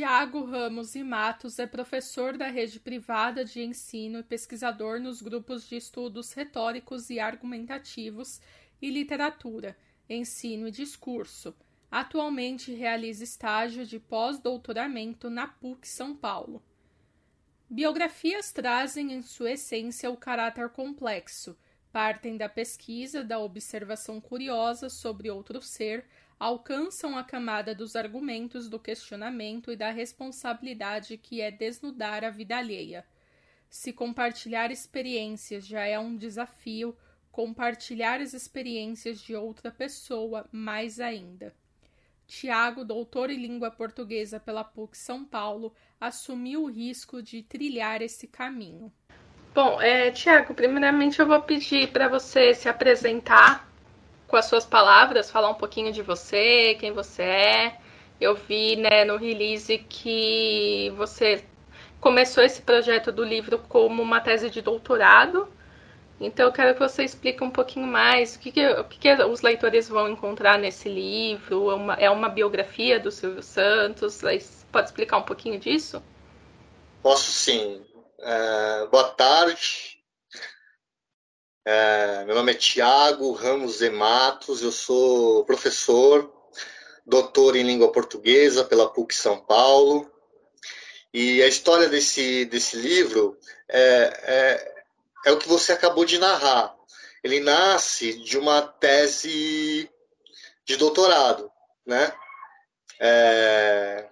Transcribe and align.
Tiago 0.00 0.46
Ramos 0.46 0.94
e 0.94 1.04
Matos 1.04 1.58
é 1.58 1.66
professor 1.66 2.34
da 2.34 2.46
rede 2.46 2.80
privada 2.80 3.44
de 3.44 3.60
ensino 3.62 4.20
e 4.20 4.22
pesquisador 4.22 4.98
nos 4.98 5.20
grupos 5.20 5.68
de 5.68 5.76
estudos 5.76 6.32
retóricos 6.32 7.10
e 7.10 7.20
argumentativos 7.20 8.40
e 8.80 8.90
literatura, 8.90 9.76
ensino 10.08 10.68
e 10.68 10.70
discurso. 10.70 11.54
Atualmente 11.90 12.72
realiza 12.72 13.24
estágio 13.24 13.84
de 13.84 14.00
pós-doutoramento 14.00 15.28
na 15.28 15.46
PUC 15.46 15.86
São 15.86 16.16
Paulo. 16.16 16.62
Biografias 17.68 18.50
trazem 18.52 19.12
em 19.12 19.20
sua 19.20 19.50
essência 19.50 20.10
o 20.10 20.16
caráter 20.16 20.70
complexo, 20.70 21.54
partem 21.92 22.38
da 22.38 22.48
pesquisa, 22.48 23.22
da 23.22 23.38
observação 23.38 24.18
curiosa 24.18 24.88
sobre 24.88 25.30
outro 25.30 25.60
ser 25.60 26.06
alcançam 26.40 27.18
a 27.18 27.22
camada 27.22 27.74
dos 27.74 27.94
argumentos 27.94 28.66
do 28.66 28.78
questionamento 28.78 29.70
e 29.70 29.76
da 29.76 29.90
responsabilidade 29.90 31.18
que 31.18 31.42
é 31.42 31.50
desnudar 31.50 32.24
a 32.24 32.30
vida 32.30 32.56
alheia. 32.56 33.04
Se 33.68 33.92
compartilhar 33.92 34.70
experiências 34.70 35.66
já 35.66 35.84
é 35.84 35.98
um 35.98 36.16
desafio, 36.16 36.96
compartilhar 37.30 38.22
as 38.22 38.32
experiências 38.32 39.20
de 39.20 39.36
outra 39.36 39.70
pessoa 39.70 40.48
mais 40.50 40.98
ainda. 40.98 41.54
Tiago, 42.26 42.86
doutor 42.86 43.28
em 43.28 43.36
língua 43.36 43.70
portuguesa 43.70 44.40
pela 44.40 44.64
PUC 44.64 44.96
São 44.96 45.24
Paulo, 45.24 45.74
assumiu 46.00 46.62
o 46.62 46.70
risco 46.70 47.22
de 47.22 47.42
trilhar 47.42 48.00
esse 48.00 48.26
caminho. 48.26 48.90
Bom, 49.54 49.80
é, 49.82 50.10
Tiago, 50.10 50.54
primeiramente 50.54 51.20
eu 51.20 51.26
vou 51.26 51.42
pedir 51.42 51.92
para 51.92 52.08
você 52.08 52.54
se 52.54 52.68
apresentar 52.68 53.69
com 54.30 54.36
as 54.36 54.46
suas 54.46 54.64
palavras, 54.64 55.30
falar 55.30 55.50
um 55.50 55.54
pouquinho 55.54 55.92
de 55.92 56.00
você, 56.00 56.76
quem 56.78 56.92
você 56.92 57.22
é. 57.22 57.76
Eu 58.20 58.34
vi 58.36 58.76
né, 58.76 59.04
no 59.04 59.16
release 59.16 59.78
que 59.78 60.92
você 60.96 61.44
começou 62.00 62.42
esse 62.44 62.62
projeto 62.62 63.10
do 63.10 63.24
livro 63.24 63.58
como 63.68 64.02
uma 64.02 64.20
tese 64.20 64.48
de 64.48 64.62
doutorado. 64.62 65.48
Então 66.20 66.46
eu 66.46 66.52
quero 66.52 66.74
que 66.74 66.80
você 66.80 67.02
explique 67.02 67.42
um 67.42 67.50
pouquinho 67.50 67.86
mais 67.86 68.36
o 68.36 68.38
que, 68.38 68.52
que, 68.52 68.66
o 68.66 68.84
que, 68.84 68.98
que 68.98 69.24
os 69.24 69.40
leitores 69.40 69.88
vão 69.88 70.08
encontrar 70.08 70.58
nesse 70.58 70.88
livro. 70.88 71.70
É 71.70 71.74
uma, 71.74 71.94
é 71.94 72.10
uma 72.10 72.28
biografia 72.28 73.00
do 73.00 73.10
Silvio 73.10 73.42
Santos. 73.42 74.20
Pode 74.70 74.86
explicar 74.86 75.16
um 75.16 75.22
pouquinho 75.22 75.58
disso? 75.58 76.02
Posso 77.02 77.30
sim. 77.32 77.82
É, 78.18 78.86
boa 78.90 79.04
tarde. 79.04 79.99
É, 81.62 82.24
meu 82.24 82.34
nome 82.34 82.52
é 82.52 82.54
Tiago 82.54 83.32
Ramos 83.32 83.78
de 83.78 83.90
Matos, 83.90 84.62
eu 84.62 84.72
sou 84.72 85.44
professor, 85.44 86.32
doutor 87.04 87.54
em 87.54 87.62
língua 87.62 87.92
portuguesa 87.92 88.64
pela 88.64 88.90
PUC 88.90 89.14
São 89.14 89.38
Paulo. 89.44 90.10
E 91.12 91.42
a 91.42 91.46
história 91.46 91.86
desse, 91.86 92.46
desse 92.46 92.76
livro 92.76 93.38
é, 93.68 93.80
é, 94.22 94.84
é 95.26 95.32
o 95.32 95.38
que 95.38 95.48
você 95.48 95.72
acabou 95.72 96.06
de 96.06 96.16
narrar. 96.18 96.74
Ele 97.22 97.40
nasce 97.40 98.14
de 98.22 98.38
uma 98.38 98.62
tese 98.62 99.90
de 100.64 100.76
doutorado, 100.78 101.52
né? 101.84 102.10
É, 102.98 104.08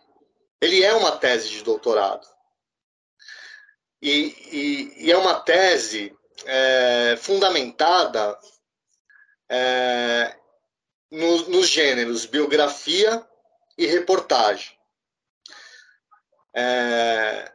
ele 0.61 0.85
é 0.85 0.93
uma 0.93 1.13
tese 1.13 1.49
de 1.49 1.63
doutorado. 1.63 2.29
E, 4.03 4.37
e, 4.53 5.07
e 5.07 5.13
é 5.13 5.17
uma 5.17 5.41
tese 5.41 6.18
é, 6.45 7.17
fundamentada 7.21 8.39
é, 9.49 10.37
no, 11.11 11.49
nos 11.49 11.69
gêneros 11.69 12.27
biografia 12.27 13.27
e 13.77 13.87
reportagem. 13.87 14.77
É, 16.55 17.53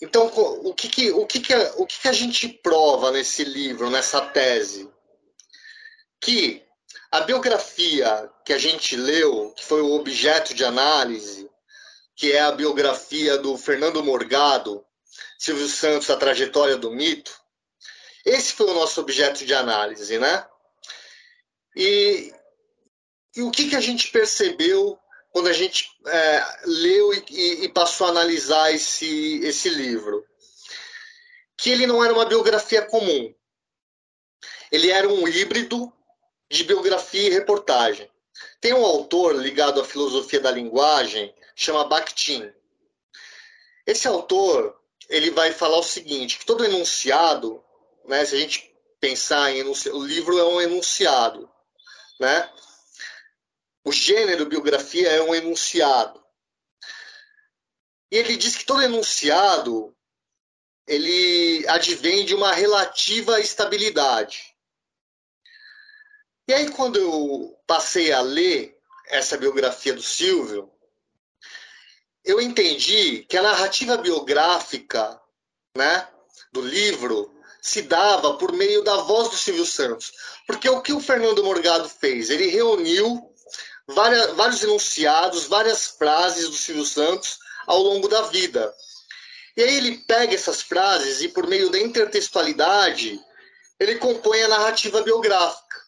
então, 0.00 0.26
o 0.26 0.72
que, 0.74 0.88
que, 0.88 1.10
o, 1.10 1.26
que, 1.26 1.40
que, 1.40 1.54
o 1.54 1.84
que, 1.84 2.00
que 2.02 2.08
a 2.08 2.12
gente 2.12 2.48
prova 2.48 3.10
nesse 3.10 3.42
livro, 3.42 3.90
nessa 3.90 4.20
tese? 4.20 4.88
Que 6.20 6.64
a 7.10 7.20
biografia 7.20 8.30
que 8.44 8.52
a 8.52 8.58
gente 8.58 8.96
leu, 8.96 9.52
que 9.56 9.64
foi 9.64 9.82
o 9.82 9.92
objeto 9.92 10.54
de 10.54 10.64
análise, 10.64 11.50
que 12.14 12.32
é 12.32 12.40
a 12.40 12.52
biografia 12.52 13.38
do 13.38 13.56
Fernando 13.56 14.02
Morgado, 14.04 14.84
Silvio 15.38 15.68
Santos, 15.68 16.10
a 16.10 16.16
trajetória 16.16 16.76
do 16.76 16.90
mito, 16.90 17.32
esse 18.24 18.52
foi 18.52 18.66
o 18.66 18.74
nosso 18.74 19.00
objeto 19.00 19.44
de 19.46 19.54
análise, 19.54 20.18
né? 20.18 20.46
E, 21.74 22.32
e 23.36 23.42
o 23.42 23.50
que, 23.50 23.70
que 23.70 23.76
a 23.76 23.80
gente 23.80 24.10
percebeu 24.10 24.98
quando 25.30 25.48
a 25.48 25.52
gente 25.52 25.90
é, 26.06 26.60
leu 26.64 27.14
e, 27.14 27.64
e, 27.64 27.68
passou 27.68 28.06
a 28.06 28.10
analisar 28.10 28.72
esse, 28.72 29.40
esse 29.44 29.68
livro? 29.68 30.26
Que 31.56 31.70
ele 31.70 31.86
não 31.86 32.04
era 32.04 32.12
uma 32.12 32.26
biografia 32.26 32.82
comum. 32.82 33.34
Ele 34.70 34.90
era 34.90 35.08
um 35.08 35.26
híbrido 35.26 35.92
de 36.50 36.64
biografia 36.64 37.28
e 37.28 37.32
reportagem. 37.32 38.10
Tem 38.60 38.74
um 38.74 38.84
autor 38.84 39.36
ligado 39.36 39.80
à 39.80 39.84
filosofia 39.84 40.40
da 40.40 40.50
linguagem, 40.50 41.34
chama 41.54 41.88
Bakhtin. 41.88 42.52
Esse 43.86 44.06
autor 44.06 44.77
ele 45.08 45.30
vai 45.30 45.52
falar 45.52 45.78
o 45.78 45.82
seguinte, 45.82 46.38
que 46.38 46.46
todo 46.46 46.64
enunciado, 46.64 47.64
né, 48.04 48.24
se 48.24 48.34
a 48.34 48.38
gente 48.38 48.74
pensar 49.00 49.50
em 49.50 49.58
enunciado, 49.58 49.98
o 49.98 50.06
livro 50.06 50.38
é 50.38 50.44
um 50.44 50.60
enunciado, 50.60 51.50
né? 52.20 52.52
O 53.84 53.92
gênero 53.92 54.46
biografia 54.46 55.08
é 55.08 55.22
um 55.22 55.34
enunciado. 55.34 56.22
E 58.10 58.16
ele 58.16 58.36
diz 58.36 58.56
que 58.56 58.64
todo 58.64 58.82
enunciado 58.82 59.96
ele 60.86 61.66
advém 61.68 62.24
de 62.24 62.34
uma 62.34 62.52
relativa 62.52 63.40
estabilidade. 63.40 64.54
E 66.48 66.54
aí, 66.54 66.70
quando 66.70 66.98
eu 66.98 67.58
passei 67.66 68.10
a 68.10 68.22
ler 68.22 68.78
essa 69.06 69.36
biografia 69.36 69.92
do 69.92 70.02
Silvio, 70.02 70.72
eu 72.28 72.42
entendi 72.42 73.24
que 73.26 73.38
a 73.38 73.42
narrativa 73.42 73.96
biográfica 73.96 75.18
né, 75.74 76.06
do 76.52 76.60
livro 76.60 77.34
se 77.62 77.80
dava 77.80 78.34
por 78.34 78.52
meio 78.52 78.84
da 78.84 78.98
voz 78.98 79.30
do 79.30 79.36
Silvio 79.36 79.64
Santos. 79.64 80.12
Porque 80.46 80.68
o 80.68 80.82
que 80.82 80.92
o 80.92 81.00
Fernando 81.00 81.42
Morgado 81.42 81.88
fez? 81.88 82.28
Ele 82.28 82.48
reuniu 82.48 83.34
várias, 83.86 84.36
vários 84.36 84.62
enunciados, 84.62 85.46
várias 85.46 85.86
frases 85.86 86.50
do 86.50 86.54
Silvio 86.54 86.84
Santos 86.84 87.38
ao 87.66 87.80
longo 87.80 88.08
da 88.08 88.20
vida. 88.22 88.74
E 89.56 89.62
aí 89.62 89.76
ele 89.78 89.96
pega 90.06 90.34
essas 90.34 90.60
frases 90.60 91.22
e, 91.22 91.28
por 91.28 91.46
meio 91.46 91.70
da 91.70 91.78
intertextualidade, 91.78 93.18
ele 93.80 93.96
compõe 93.96 94.42
a 94.42 94.48
narrativa 94.48 95.00
biográfica. 95.00 95.78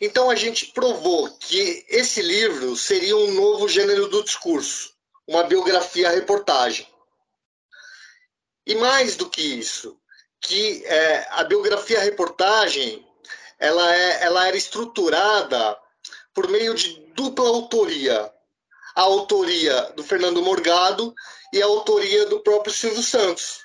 Então 0.00 0.28
a 0.28 0.34
gente 0.34 0.66
provou 0.72 1.30
que 1.38 1.86
esse 1.88 2.20
livro 2.20 2.76
seria 2.76 3.16
um 3.16 3.30
novo 3.30 3.68
gênero 3.68 4.08
do 4.08 4.24
discurso 4.24 4.93
uma 5.26 5.44
biografia-reportagem. 5.44 6.86
E 8.66 8.74
mais 8.76 9.16
do 9.16 9.28
que 9.28 9.42
isso, 9.42 9.98
que 10.40 10.84
é, 10.86 11.26
a 11.30 11.44
biografia-reportagem 11.44 13.06
ela, 13.58 13.94
é, 13.94 14.24
ela 14.24 14.46
era 14.46 14.56
estruturada 14.56 15.76
por 16.32 16.48
meio 16.48 16.74
de 16.74 16.94
dupla 17.14 17.48
autoria. 17.48 18.30
A 18.94 19.02
autoria 19.02 19.92
do 19.96 20.04
Fernando 20.04 20.42
Morgado 20.42 21.14
e 21.52 21.60
a 21.62 21.66
autoria 21.66 22.26
do 22.26 22.40
próprio 22.40 22.72
Silvio 22.72 23.02
Santos, 23.02 23.60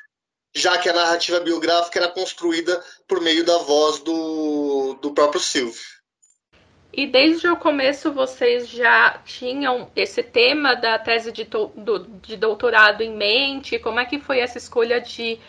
já 0.55 0.77
que 0.77 0.89
a 0.89 0.93
narrativa 0.93 1.39
biográfica 1.39 1.99
era 1.99 2.11
construída 2.11 2.83
por 3.07 3.21
meio 3.21 3.43
da 3.43 3.57
voz 3.59 3.99
do, 3.99 4.95
do 5.01 5.13
próprio 5.13 5.39
Silvio. 5.39 5.98
E 6.91 7.05
desde 7.05 7.47
o 7.47 7.55
começo 7.55 8.11
vocês 8.11 8.67
já 8.67 9.19
tinham 9.25 9.91
esse 9.95 10.23
tema 10.23 10.75
da 10.75 10.97
tese 10.97 11.31
de, 11.31 11.43
do, 11.43 11.99
de 12.21 12.35
doutorado 12.35 13.01
em 13.01 13.15
mente? 13.15 13.77
Como 13.79 13.99
é 13.99 14.05
que 14.05 14.19
foi 14.19 14.39
essa 14.39 14.57
escolha 14.57 14.99
de, 14.99 15.39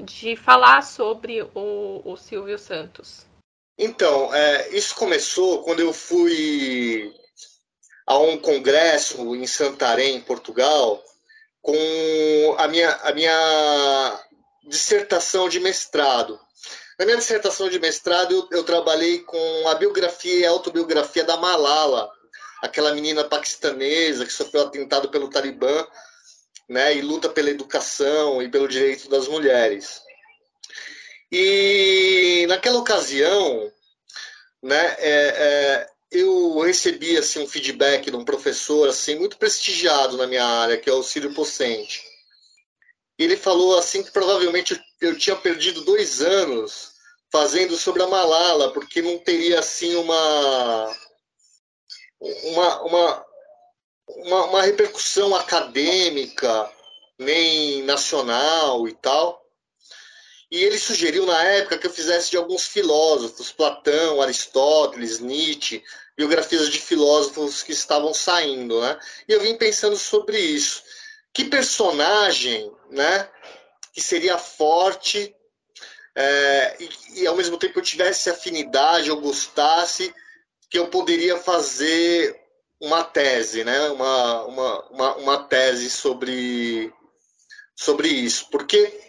de 0.00 0.36
falar 0.36 0.82
sobre 0.82 1.42
o, 1.54 2.02
o 2.04 2.16
Silvio 2.16 2.58
Santos? 2.58 3.26
Então, 3.78 4.34
é, 4.34 4.70
isso 4.70 4.94
começou 4.94 5.62
quando 5.62 5.80
eu 5.80 5.92
fui 5.92 7.12
a 8.06 8.18
um 8.18 8.38
congresso 8.38 9.36
em 9.36 9.46
Santarém, 9.46 10.20
Portugal, 10.22 11.02
com 11.60 12.56
a 12.58 12.68
minha, 12.68 12.90
a 13.02 13.12
minha 13.12 14.24
dissertação 14.66 15.48
de 15.48 15.60
mestrado. 15.60 16.40
Na 16.98 17.04
minha 17.04 17.18
dissertação 17.18 17.68
de 17.68 17.78
mestrado, 17.78 18.32
eu, 18.32 18.58
eu 18.58 18.64
trabalhei 18.64 19.18
com 19.20 19.68
a 19.68 19.74
biografia 19.74 20.40
e 20.40 20.46
a 20.46 20.50
autobiografia 20.50 21.24
da 21.24 21.36
Malala, 21.36 22.10
aquela 22.62 22.94
menina 22.94 23.24
paquistanesa 23.24 24.24
que 24.24 24.32
sofreu 24.32 24.62
atentado 24.62 25.10
pelo 25.10 25.28
Talibã 25.28 25.86
né, 26.68 26.96
e 26.96 27.02
luta 27.02 27.28
pela 27.28 27.50
educação 27.50 28.42
e 28.42 28.48
pelo 28.48 28.66
direito 28.66 29.08
das 29.08 29.28
mulheres. 29.28 30.00
E 31.30 32.46
naquela 32.48 32.78
ocasião, 32.78 33.70
né, 34.62 34.96
é, 34.98 35.06
é, 35.36 35.90
eu 36.10 36.58
recebi 36.60 37.16
assim 37.16 37.40
um 37.40 37.48
feedback 37.48 38.10
de 38.10 38.16
um 38.16 38.24
professor 38.24 38.88
assim 38.88 39.16
muito 39.16 39.36
prestigiado 39.36 40.16
na 40.16 40.26
minha 40.26 40.44
área, 40.44 40.78
que 40.78 40.88
é 40.88 40.92
o 40.92 41.02
Círio 41.02 41.34
Pocente. 41.34 42.02
Ele 43.18 43.36
falou 43.36 43.78
assim 43.78 44.02
que 44.02 44.10
provavelmente 44.10 44.80
eu 45.00 45.16
tinha 45.16 45.36
perdido 45.36 45.82
dois 45.82 46.20
anos 46.20 46.92
fazendo 47.30 47.76
sobre 47.76 48.02
a 48.02 48.06
Malala, 48.06 48.72
porque 48.72 49.02
não 49.02 49.18
teria 49.18 49.60
assim 49.60 49.94
uma 49.96 50.96
uma, 52.20 52.82
uma, 52.82 53.26
uma, 54.08 54.44
uma 54.44 54.62
repercussão 54.62 55.34
acadêmica 55.34 56.70
nem 57.18 57.82
nacional 57.82 58.88
e 58.88 58.94
tal. 58.94 59.42
E 60.50 60.62
ele 60.62 60.78
sugeriu 60.78 61.26
na 61.26 61.42
época 61.42 61.78
que 61.78 61.86
eu 61.86 61.92
fizesse 61.92 62.30
de 62.30 62.36
alguns 62.36 62.66
filósofos, 62.66 63.50
Platão, 63.50 64.22
Aristóteles, 64.22 65.18
Nietzsche, 65.18 65.82
biografias 66.16 66.70
de 66.70 66.78
filósofos 66.78 67.62
que 67.62 67.72
estavam 67.72 68.14
saindo, 68.14 68.80
né? 68.80 68.98
E 69.28 69.32
eu 69.32 69.40
vim 69.40 69.56
pensando 69.56 69.96
sobre 69.96 70.38
isso. 70.38 70.82
Que 71.34 71.44
personagem, 71.44 72.72
né, 72.90 73.28
que 73.96 74.02
seria 74.02 74.36
forte 74.36 75.34
é, 76.14 76.76
e, 76.78 77.22
e, 77.22 77.26
ao 77.26 77.34
mesmo 77.34 77.56
tempo 77.56 77.78
eu 77.78 77.82
tivesse 77.82 78.28
afinidade, 78.28 79.08
eu 79.08 79.18
gostasse, 79.18 80.14
que 80.68 80.78
eu 80.78 80.88
poderia 80.88 81.38
fazer 81.38 82.38
uma 82.78 83.02
tese, 83.02 83.64
né? 83.64 83.88
Uma, 83.88 84.44
uma, 84.44 84.88
uma, 84.90 85.16
uma 85.16 85.44
tese 85.44 85.88
sobre, 85.88 86.92
sobre 87.74 88.08
isso. 88.08 88.50
Porque 88.50 89.00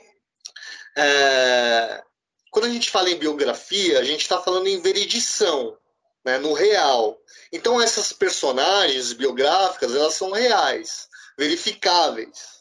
é, 0.98 2.02
quando 2.50 2.66
a 2.66 2.70
gente 2.70 2.90
fala 2.90 3.10
em 3.10 3.20
biografia, 3.20 4.00
a 4.00 4.06
gente 4.06 4.22
está 4.22 4.42
falando 4.42 4.68
em 4.68 4.80
veridição, 4.80 5.78
né, 6.24 6.38
no 6.38 6.54
real. 6.54 7.18
Então 7.52 7.82
essas 7.82 8.14
personagens 8.14 9.12
biográficas 9.12 9.94
elas 9.94 10.14
são 10.14 10.32
reais, 10.32 11.10
verificáveis, 11.38 12.57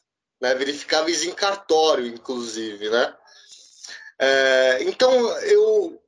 né, 0.46 0.54
verificáveis 0.54 1.24
em 1.24 1.32
cartório, 1.32 2.06
inclusive, 2.06 2.88
né. 2.88 3.16
É, 4.18 4.78
então 4.82 5.10
eu 5.40 6.00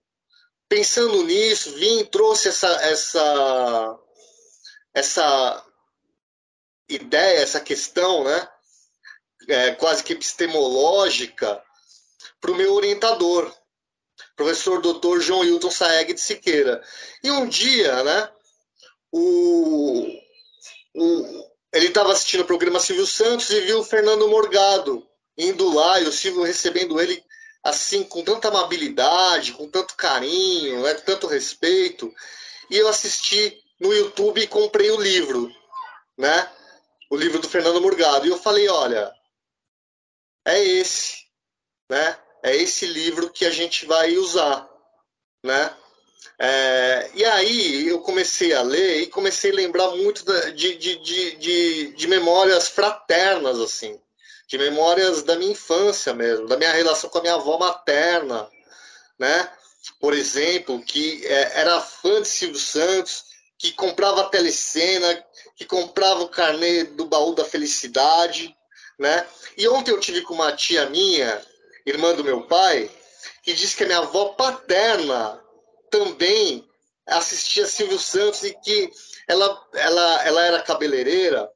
pensando 0.68 1.22
nisso 1.24 1.72
vim 1.72 2.04
trouxe 2.06 2.48
essa 2.48 2.68
essa 2.82 3.98
essa 4.94 5.66
ideia, 6.88 7.40
essa 7.40 7.60
questão, 7.60 8.24
né, 8.24 8.48
é, 9.48 9.74
quase 9.74 10.02
que 10.02 10.12
epistemológica 10.14 11.62
para 12.40 12.50
o 12.50 12.54
meu 12.54 12.72
orientador, 12.74 13.52
professor 14.36 14.80
doutor 14.80 15.20
João 15.20 15.44
Hilton 15.44 15.70
Saeg 15.70 16.14
de 16.14 16.20
Siqueira. 16.20 16.82
E 17.22 17.30
um 17.30 17.46
dia, 17.46 18.02
né, 18.04 18.32
o, 19.12 20.06
o, 20.94 21.47
ele 21.72 21.88
estava 21.88 22.12
assistindo 22.12 22.40
o 22.40 22.46
programa 22.46 22.80
Silvio 22.80 23.06
Santos 23.06 23.50
e 23.50 23.60
viu 23.60 23.80
o 23.80 23.84
Fernando 23.84 24.28
Morgado 24.28 25.06
indo 25.36 25.72
lá 25.72 26.00
e 26.00 26.04
o 26.04 26.12
Silvio 26.12 26.42
recebendo 26.42 27.00
ele 27.00 27.22
assim 27.62 28.02
com 28.04 28.24
tanta 28.24 28.48
amabilidade, 28.48 29.52
com 29.52 29.68
tanto 29.68 29.94
carinho, 29.94 30.82
né, 30.82 30.94
com 30.94 31.02
tanto 31.02 31.26
respeito. 31.26 32.12
E 32.70 32.76
eu 32.76 32.88
assisti 32.88 33.62
no 33.80 33.92
YouTube 33.92 34.40
e 34.40 34.46
comprei 34.46 34.90
o 34.90 35.00
livro, 35.00 35.52
né? 36.16 36.50
O 37.10 37.16
livro 37.16 37.38
do 37.38 37.48
Fernando 37.48 37.80
Morgado. 37.80 38.26
E 38.26 38.30
eu 38.30 38.38
falei, 38.38 38.68
olha, 38.68 39.12
é 40.44 40.62
esse, 40.62 41.24
né? 41.88 42.18
é 42.42 42.56
esse 42.56 42.86
livro 42.86 43.30
que 43.30 43.44
a 43.44 43.50
gente 43.50 43.86
vai 43.86 44.16
usar, 44.16 44.68
né? 45.44 45.74
É, 46.38 47.10
e 47.14 47.24
aí 47.24 47.88
eu 47.88 48.00
comecei 48.00 48.52
a 48.52 48.62
ler 48.62 49.02
e 49.02 49.06
comecei 49.08 49.50
a 49.50 49.54
lembrar 49.54 49.90
muito 49.90 50.24
de, 50.52 50.74
de, 50.76 50.96
de, 50.96 51.36
de, 51.36 51.92
de 51.94 52.06
memórias 52.06 52.68
fraternas, 52.68 53.58
assim, 53.58 54.00
de 54.46 54.56
memórias 54.56 55.22
da 55.24 55.34
minha 55.36 55.52
infância 55.52 56.14
mesmo, 56.14 56.46
da 56.46 56.56
minha 56.56 56.72
relação 56.72 57.10
com 57.10 57.18
a 57.18 57.22
minha 57.22 57.34
avó 57.34 57.58
materna, 57.58 58.48
né? 59.18 59.50
Por 60.00 60.14
exemplo, 60.14 60.80
que 60.82 61.26
é, 61.26 61.60
era 61.60 61.80
fã 61.80 62.22
de 62.22 62.28
Silvio 62.28 62.58
Santos, 62.58 63.24
que 63.58 63.72
comprava 63.72 64.20
a 64.20 64.28
telecena, 64.28 65.24
que 65.56 65.64
comprava 65.64 66.22
o 66.22 66.28
carnê 66.28 66.84
do 66.84 67.04
baú 67.04 67.34
da 67.34 67.44
felicidade, 67.44 68.56
né? 68.96 69.26
E 69.56 69.66
ontem 69.66 69.90
eu 69.90 69.98
tive 69.98 70.22
com 70.22 70.34
uma 70.34 70.52
tia 70.52 70.88
minha 70.88 71.42
irmã 71.84 72.14
do 72.14 72.22
meu 72.22 72.42
pai, 72.42 72.88
que 73.42 73.52
disse 73.52 73.74
que 73.74 73.82
a 73.82 73.86
minha 73.86 73.98
avó 73.98 74.26
paterna 74.26 75.42
também 75.90 76.68
assistia 77.06 77.66
Silvio 77.66 77.98
Santos 77.98 78.42
e 78.44 78.54
que 78.54 78.90
ela, 79.26 79.66
ela, 79.74 80.24
ela 80.26 80.42
era 80.44 80.62
cabeleireira 80.62 81.50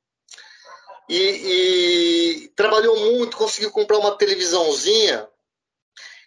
e, 1.08 2.44
e 2.44 2.48
trabalhou 2.56 2.98
muito, 2.98 3.36
conseguiu 3.36 3.70
comprar 3.70 3.98
uma 3.98 4.16
televisãozinha 4.16 5.28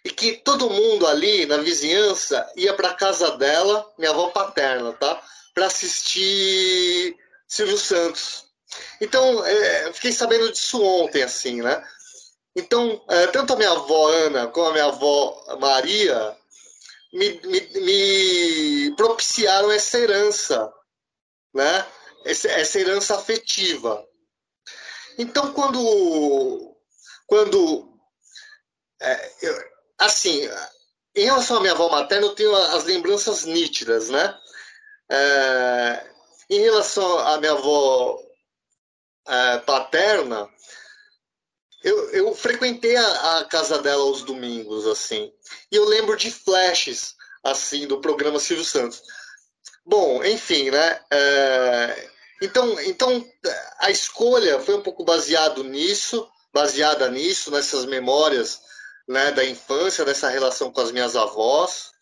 e 0.04 0.10
que 0.10 0.36
todo 0.36 0.70
mundo 0.70 1.06
ali 1.06 1.46
na 1.46 1.56
vizinhança 1.56 2.48
ia 2.54 2.72
para 2.74 2.94
casa 2.94 3.32
dela, 3.36 3.92
minha 3.98 4.12
avó 4.12 4.28
paterna, 4.28 4.92
tá? 4.92 5.20
Para 5.52 5.66
assistir 5.66 7.16
Silvio 7.48 7.76
Santos. 7.76 8.44
Então, 9.00 9.44
é, 9.44 9.92
fiquei 9.92 10.12
sabendo 10.12 10.52
disso 10.52 10.80
ontem, 10.80 11.22
assim, 11.22 11.60
né? 11.60 11.84
Então, 12.54 13.02
é, 13.08 13.26
tanto 13.26 13.52
a 13.52 13.56
minha 13.56 13.72
avó 13.72 14.08
Ana 14.08 14.46
como 14.46 14.68
a 14.68 14.72
minha 14.72 14.86
avó 14.86 15.44
Maria 15.58 16.36
me, 17.12 17.40
me, 17.42 17.60
me 17.80 18.96
propiciaram 18.96 19.70
essa 19.70 19.98
herança, 19.98 20.72
né? 21.54 21.86
Essa, 22.24 22.48
essa 22.48 22.78
herança 22.78 23.16
afetiva. 23.16 24.04
Então, 25.18 25.52
quando, 25.52 26.76
quando 27.26 27.96
é, 29.00 29.32
eu, 29.42 29.64
assim, 29.98 30.48
em 31.14 31.24
relação 31.24 31.56
à 31.56 31.60
minha 31.60 31.72
avó 31.72 31.88
materna, 31.88 32.26
eu 32.26 32.34
tenho 32.34 32.54
as 32.54 32.84
lembranças 32.84 33.44
nítidas, 33.44 34.10
né? 34.10 34.38
É, 35.10 36.10
em 36.50 36.60
relação 36.60 37.18
à 37.20 37.38
minha 37.38 37.52
avó 37.52 38.20
é, 39.26 39.58
paterna, 39.58 40.48
eu, 41.86 42.10
eu 42.10 42.34
frequentei 42.34 42.96
a, 42.96 43.38
a, 43.38 43.44
casa 43.44 43.78
dela 43.78 44.02
aos 44.02 44.22
domingos, 44.22 44.88
assim. 44.88 45.32
E 45.70 45.76
eu 45.76 45.84
lembro 45.84 46.16
de 46.16 46.32
flashes, 46.32 47.14
assim, 47.44 47.86
do 47.86 48.00
programa 48.00 48.40
Silvio 48.40 48.64
Santos. 48.64 49.00
Bom, 49.84 50.24
enfim, 50.24 50.68
né? 50.68 51.00
É, 51.12 52.10
então, 52.42 52.80
então, 52.80 53.24
a 53.78 53.88
escolha 53.88 54.58
foi 54.58 54.74
um 54.74 54.82
pouco 54.82 55.04
baseado 55.04 55.62
nisso, 55.62 56.28
baseada 56.52 57.08
nisso, 57.08 57.52
nessas 57.52 57.84
memórias 57.84 58.60
né, 59.08 59.30
da 59.30 59.44
infância, 59.44 60.04
dessa 60.04 60.28
relação 60.28 60.72
com 60.72 60.80
as 60.80 60.90
minhas 60.90 61.14
avós, 61.14 61.92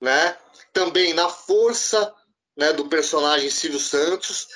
né? 0.00 0.36
Também 0.72 1.12
na 1.12 1.28
força 1.28 2.14
né, 2.56 2.72
do 2.72 2.88
personagem 2.88 3.50
Silvio 3.50 3.80
Santos 3.80 4.46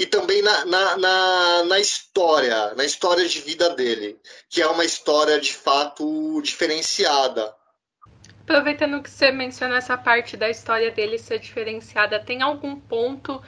e 0.00 0.06
também 0.06 0.40
na, 0.40 0.64
na, 0.64 0.96
na, 0.96 1.64
na, 1.64 1.78
história, 1.78 2.72
na 2.74 2.86
história 2.86 3.28
de 3.28 3.38
vida 3.38 3.68
dele, 3.74 4.18
que 4.48 4.62
é 4.62 4.66
uma 4.66 4.82
história 4.82 5.38
de 5.38 5.52
fato 5.52 6.40
diferenciada. 6.40 7.54
Aproveitando 8.40 9.02
que 9.02 9.10
você 9.10 9.30
mencionou 9.30 9.76
essa 9.76 9.98
parte 9.98 10.38
da 10.38 10.48
história 10.48 10.90
dele 10.90 11.18
ser 11.18 11.38
diferenciada, 11.38 12.18
tem 12.18 12.40
algum 12.40 12.80
ponto 12.80 13.42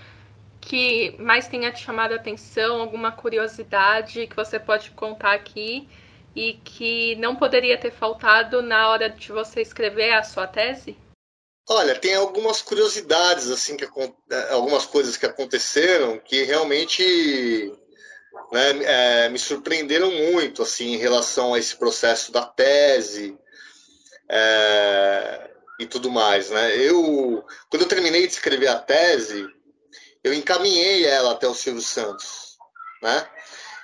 que 0.61 1.17
mais 1.19 1.49
tenha 1.49 1.73
te 1.73 1.83
chamado 1.83 2.13
a 2.13 2.17
atenção, 2.17 2.83
alguma 2.83 3.11
curiosidade 3.11 4.27
que 4.27 4.37
você 4.37 4.61
pode 4.61 4.91
contar 4.91 5.33
aqui 5.33 5.89
e 6.37 6.61
que 6.63 7.17
não 7.17 7.35
poderia 7.35 7.79
ter 7.79 7.93
faltado 7.93 8.61
na 8.61 8.91
hora 8.91 9.09
de 9.09 9.33
você 9.33 9.63
escrever 9.63 10.13
a 10.13 10.23
sua 10.23 10.47
tese? 10.47 10.99
Olha, 11.69 11.99
tem 11.99 12.15
algumas 12.15 12.61
curiosidades, 12.61 13.49
assim, 13.51 13.77
que, 13.77 13.85
é, 13.85 14.53
algumas 14.53 14.85
coisas 14.85 15.17
que 15.17 15.25
aconteceram 15.25 16.19
que 16.19 16.43
realmente 16.43 17.73
né, 18.51 18.71
é, 18.85 19.29
me 19.29 19.39
surpreenderam 19.39 20.11
muito, 20.11 20.63
assim, 20.63 20.95
em 20.95 20.99
relação 20.99 21.55
a 21.55 21.59
esse 21.59 21.77
processo 21.77 22.33
da 22.33 22.45
tese 22.45 23.39
é, 24.29 25.51
e 25.79 25.87
tudo 25.87 26.11
mais, 26.11 26.51
né? 26.51 26.77
Eu, 26.77 27.45
quando 27.71 27.83
eu 27.83 27.89
terminei 27.89 28.27
de 28.27 28.33
escrever 28.33 28.69
a 28.69 28.79
tese, 28.79 29.47
eu 30.25 30.35
encaminhei 30.35 31.05
ela 31.05 31.33
até 31.33 31.47
o 31.47 31.55
Silvio 31.55 31.83
Santos, 31.83 32.57
né? 33.03 33.29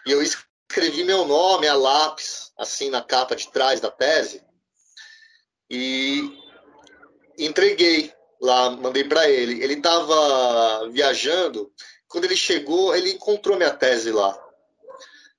E 0.04 0.10
eu 0.10 0.20
escrevi 0.22 1.04
meu 1.04 1.24
nome 1.26 1.68
a 1.68 1.74
lápis, 1.74 2.52
assim, 2.58 2.90
na 2.90 3.02
capa 3.02 3.36
de 3.36 3.50
trás 3.50 3.80
da 3.80 3.90
tese, 3.90 4.42
e 5.70 6.07
entreguei 7.58 8.12
lá, 8.40 8.70
mandei 8.70 9.04
para 9.04 9.28
ele. 9.28 9.62
Ele 9.62 9.74
estava 9.74 10.88
viajando, 10.90 11.72
quando 12.06 12.24
ele 12.24 12.36
chegou, 12.36 12.94
ele 12.94 13.12
encontrou 13.12 13.56
minha 13.56 13.74
tese 13.74 14.12
lá. 14.12 14.38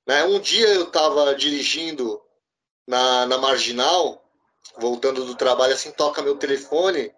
Né? 0.05 0.25
Um 0.25 0.39
dia 0.39 0.67
eu 0.67 0.83
estava 0.83 1.33
dirigindo 1.33 2.21
na, 2.85 3.25
na 3.25 3.37
Marginal, 3.37 4.23
voltando 4.77 5.25
do 5.25 5.35
trabalho, 5.35 5.73
assim, 5.73 5.91
toca 5.91 6.21
meu 6.21 6.35
telefone, 6.35 7.13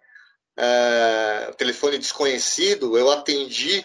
é, 0.56 1.52
telefone 1.56 1.98
desconhecido, 1.98 2.96
eu 2.96 3.10
atendi 3.10 3.84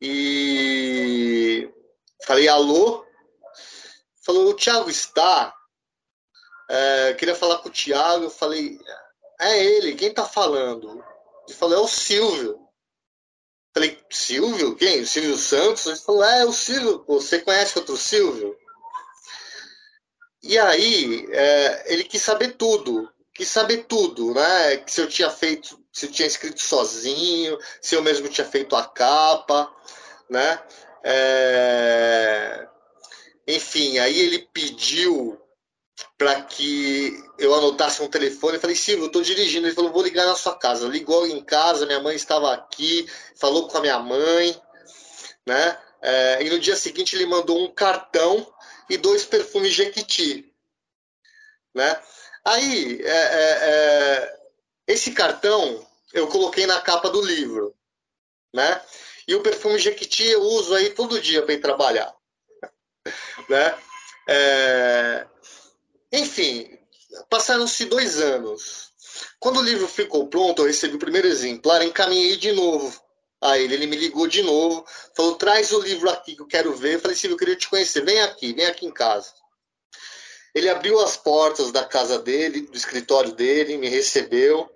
e 0.00 1.70
falei 2.26 2.48
alô. 2.48 3.06
Falou, 4.24 4.50
o 4.50 4.54
Thiago 4.54 4.90
está. 4.90 5.54
É, 6.68 7.14
queria 7.14 7.34
falar 7.34 7.58
com 7.58 7.68
o 7.68 7.72
Thiago. 7.72 8.24
Eu 8.24 8.30
falei, 8.30 8.78
é 9.40 9.64
ele, 9.64 9.94
quem 9.94 10.08
está 10.08 10.24
falando? 10.24 11.04
Ele 11.46 11.56
falou, 11.56 11.78
é 11.78 11.80
o 11.80 11.88
Silvio. 11.88 12.58
Falei, 13.72 13.98
Silvio? 14.10 14.74
Quem? 14.74 15.00
O 15.00 15.06
Silvio 15.06 15.36
Santos? 15.36 15.86
Ele 15.86 15.96
falou, 15.96 16.24
é, 16.24 16.44
o 16.44 16.52
Silvio. 16.52 17.04
Você 17.06 17.40
conhece 17.40 17.78
outro 17.78 17.96
Silvio? 17.96 18.56
E 20.42 20.58
aí, 20.58 21.26
é, 21.30 21.92
ele 21.92 22.04
quis 22.04 22.22
saber 22.22 22.56
tudo. 22.56 23.10
Quis 23.34 23.48
saber 23.48 23.84
tudo, 23.84 24.34
né? 24.34 24.82
Se 24.86 25.00
eu 25.00 25.08
tinha 25.08 25.30
feito, 25.30 25.78
se 25.92 26.06
eu 26.06 26.10
tinha 26.10 26.26
escrito 26.26 26.60
sozinho, 26.60 27.56
se 27.80 27.94
eu 27.94 28.02
mesmo 28.02 28.28
tinha 28.28 28.46
feito 28.46 28.74
a 28.74 28.84
capa, 28.84 29.72
né? 30.28 30.60
É... 31.04 32.68
Enfim, 33.46 33.98
aí 33.98 34.18
ele 34.18 34.48
pediu 34.52 35.40
para 36.16 36.42
que 36.42 37.24
eu 37.38 37.54
anotasse 37.54 38.02
um 38.02 38.08
telefone. 38.08 38.54
Eu 38.54 38.60
falei, 38.60 38.76
Silvio, 38.76 39.04
eu 39.04 39.06
estou 39.08 39.22
dirigindo. 39.22 39.66
Ele 39.66 39.74
falou, 39.74 39.92
vou 39.92 40.02
ligar 40.02 40.26
na 40.26 40.34
sua 40.34 40.56
casa. 40.56 40.88
Ligou 40.88 41.26
em 41.26 41.42
casa, 41.42 41.86
minha 41.86 42.00
mãe 42.00 42.14
estava 42.14 42.52
aqui, 42.52 43.08
falou 43.36 43.68
com 43.68 43.78
a 43.78 43.80
minha 43.80 43.98
mãe, 43.98 44.60
né? 45.46 45.78
É, 46.00 46.42
e 46.44 46.50
no 46.50 46.58
dia 46.58 46.76
seguinte 46.76 47.16
ele 47.16 47.26
mandou 47.26 47.60
um 47.60 47.72
cartão 47.72 48.46
e 48.88 48.96
dois 48.96 49.24
perfumes 49.24 49.72
Jequiti, 49.72 50.52
né? 51.74 52.00
Aí, 52.44 53.02
é, 53.02 53.10
é, 53.10 53.58
é, 53.62 54.40
esse 54.86 55.12
cartão 55.12 55.86
eu 56.12 56.28
coloquei 56.28 56.66
na 56.66 56.80
capa 56.80 57.10
do 57.10 57.20
livro, 57.20 57.74
né? 58.54 58.80
E 59.26 59.34
o 59.34 59.42
perfume 59.42 59.78
Jequiti 59.78 60.24
eu 60.24 60.42
uso 60.42 60.74
aí 60.74 60.90
todo 60.90 61.20
dia 61.20 61.42
para 61.42 61.54
ir 61.54 61.60
trabalhar, 61.60 62.14
né? 63.48 63.78
É, 64.28 65.26
enfim, 66.12 66.78
passaram-se 67.28 67.84
dois 67.86 68.18
anos. 68.18 68.92
Quando 69.38 69.58
o 69.58 69.62
livro 69.62 69.88
ficou 69.88 70.28
pronto, 70.28 70.62
eu 70.62 70.66
recebi 70.66 70.96
o 70.96 70.98
primeiro 70.98 71.28
exemplar, 71.28 71.82
encaminhei 71.82 72.36
de 72.36 72.52
novo 72.52 73.00
a 73.40 73.58
ele. 73.58 73.74
Ele 73.74 73.86
me 73.86 73.96
ligou 73.96 74.26
de 74.26 74.42
novo, 74.42 74.84
falou: 75.16 75.36
traz 75.36 75.72
o 75.72 75.80
livro 75.80 76.10
aqui 76.10 76.34
que 76.34 76.42
eu 76.42 76.46
quero 76.46 76.74
ver. 76.74 76.94
Eu 76.94 77.00
falei: 77.00 77.16
Silvio, 77.16 77.34
eu 77.34 77.38
queria 77.38 77.56
te 77.56 77.68
conhecer, 77.68 78.04
vem 78.04 78.20
aqui, 78.22 78.52
vem 78.52 78.66
aqui 78.66 78.86
em 78.86 78.92
casa. 78.92 79.32
Ele 80.54 80.68
abriu 80.68 80.98
as 81.00 81.16
portas 81.16 81.70
da 81.70 81.84
casa 81.84 82.18
dele, 82.18 82.62
do 82.62 82.76
escritório 82.76 83.32
dele, 83.32 83.76
me 83.76 83.88
recebeu. 83.88 84.68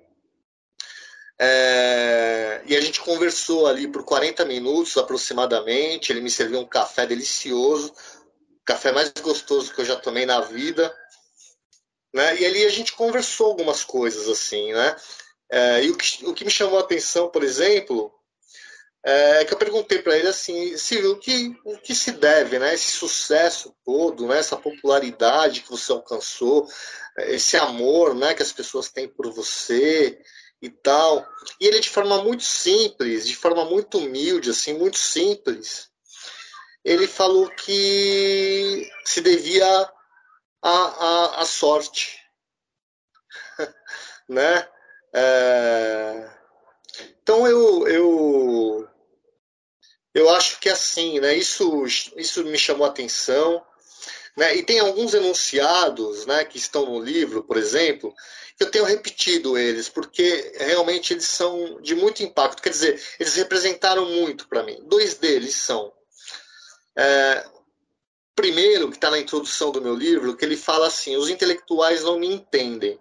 É, 1.39 2.63
e 2.67 2.77
a 2.77 2.81
gente 2.81 3.01
conversou 3.01 3.67
ali 3.67 3.89
por 3.89 4.05
40 4.05 4.45
minutos 4.45 4.97
aproximadamente. 4.97 6.13
Ele 6.13 6.21
me 6.21 6.31
serviu 6.31 6.61
um 6.61 6.67
café 6.67 7.07
delicioso, 7.07 7.93
café 8.65 8.93
mais 8.93 9.11
gostoso 9.21 9.75
que 9.75 9.81
eu 9.81 9.85
já 9.85 9.97
tomei 9.97 10.25
na 10.25 10.41
vida. 10.41 10.95
Né? 12.13 12.41
E 12.41 12.47
ali 12.47 12.65
a 12.65 12.71
gente 12.71 12.93
conversou 12.93 13.49
algumas 13.49 13.85
coisas 13.85 14.29
assim, 14.29 14.73
né? 14.73 14.97
É, 15.51 15.85
e 15.85 15.91
o 15.91 15.97
que, 15.97 16.27
o 16.27 16.35
que 16.35 16.45
me 16.45 16.51
chamou 16.51 16.79
a 16.79 16.83
atenção, 16.83 17.29
por 17.29 17.43
exemplo, 17.43 18.13
é 19.05 19.45
que 19.45 19.53
eu 19.53 19.59
perguntei 19.59 20.01
para 20.01 20.17
ele 20.17 20.29
assim, 20.29 20.77
Silvio, 20.77 21.13
o 21.13 21.19
que, 21.19 21.57
o 21.65 21.77
que 21.79 21.95
se 21.95 22.13
deve, 22.13 22.59
né? 22.59 22.75
Esse 22.75 22.91
sucesso 22.91 23.75
todo, 23.85 24.27
né? 24.27 24.39
Essa 24.39 24.57
popularidade 24.57 25.63
que 25.63 25.71
você 25.71 25.93
alcançou, 25.93 26.69
esse 27.19 27.57
amor, 27.57 28.15
né? 28.15 28.35
Que 28.35 28.43
as 28.43 28.53
pessoas 28.53 28.89
têm 28.91 29.09
por 29.09 29.31
você 29.33 30.19
e 30.61 30.71
tal. 30.71 31.27
E 31.61 31.67
ele 31.67 31.81
de 31.81 31.91
forma 31.91 32.23
muito 32.23 32.45
simples, 32.45 33.27
de 33.27 33.35
forma 33.35 33.65
muito 33.65 33.99
humilde, 33.99 34.51
assim, 34.51 34.75
muito 34.75 34.99
simples, 34.99 35.91
ele 36.85 37.07
falou 37.07 37.49
que 37.49 38.89
se 39.05 39.21
devia 39.21 39.91
à, 40.63 41.45
sorte, 41.45 42.19
né? 44.29 44.69
É... 45.15 46.31
Então 47.23 47.47
eu, 47.47 47.87
eu 47.89 48.89
eu 50.15 50.29
acho 50.31 50.61
que 50.61 50.69
é 50.69 50.73
assim, 50.73 51.21
né? 51.21 51.35
Isso, 51.35 51.85
isso 52.17 52.45
me 52.45 52.59
chamou 52.59 52.87
a 52.87 52.91
atenção. 52.91 53.65
Né? 54.37 54.57
E 54.57 54.63
tem 54.63 54.79
alguns 54.79 55.15
enunciados 55.15 56.27
né, 56.27 56.45
que 56.45 56.59
estão 56.59 56.87
no 56.87 57.01
livro, 57.01 57.43
por 57.43 57.57
exemplo, 57.57 58.15
que 58.57 58.65
eu 58.65 58.71
tenho 58.71 58.85
repetido 58.85 59.59
eles, 59.59 59.89
porque 59.89 60.55
realmente 60.59 61.13
eles 61.13 61.27
são 61.27 61.81
de 61.81 61.95
muito 61.95 62.23
impacto. 62.23 62.63
Quer 62.63 62.71
dizer, 62.71 63.03
eles 63.19 63.35
representaram 63.35 64.07
muito 64.07 64.49
para 64.49 64.63
mim. 64.63 64.79
Dois 64.85 65.15
deles 65.15 65.55
são. 65.57 65.93
É, 66.97 67.47
primeiro, 68.43 68.91
que 68.91 68.97
está 68.97 69.09
na 69.09 69.21
introdução 69.21 69.71
do 69.71 69.81
meu 69.81 69.95
livro, 69.95 70.37
que 70.37 70.45
ele 70.45 70.57
fala 70.57 70.89
assim: 70.89 71.17
os 71.17 71.31
intelectuais 71.31 72.03
não 72.03 72.19
me 72.19 72.27
entendem. 72.27 72.99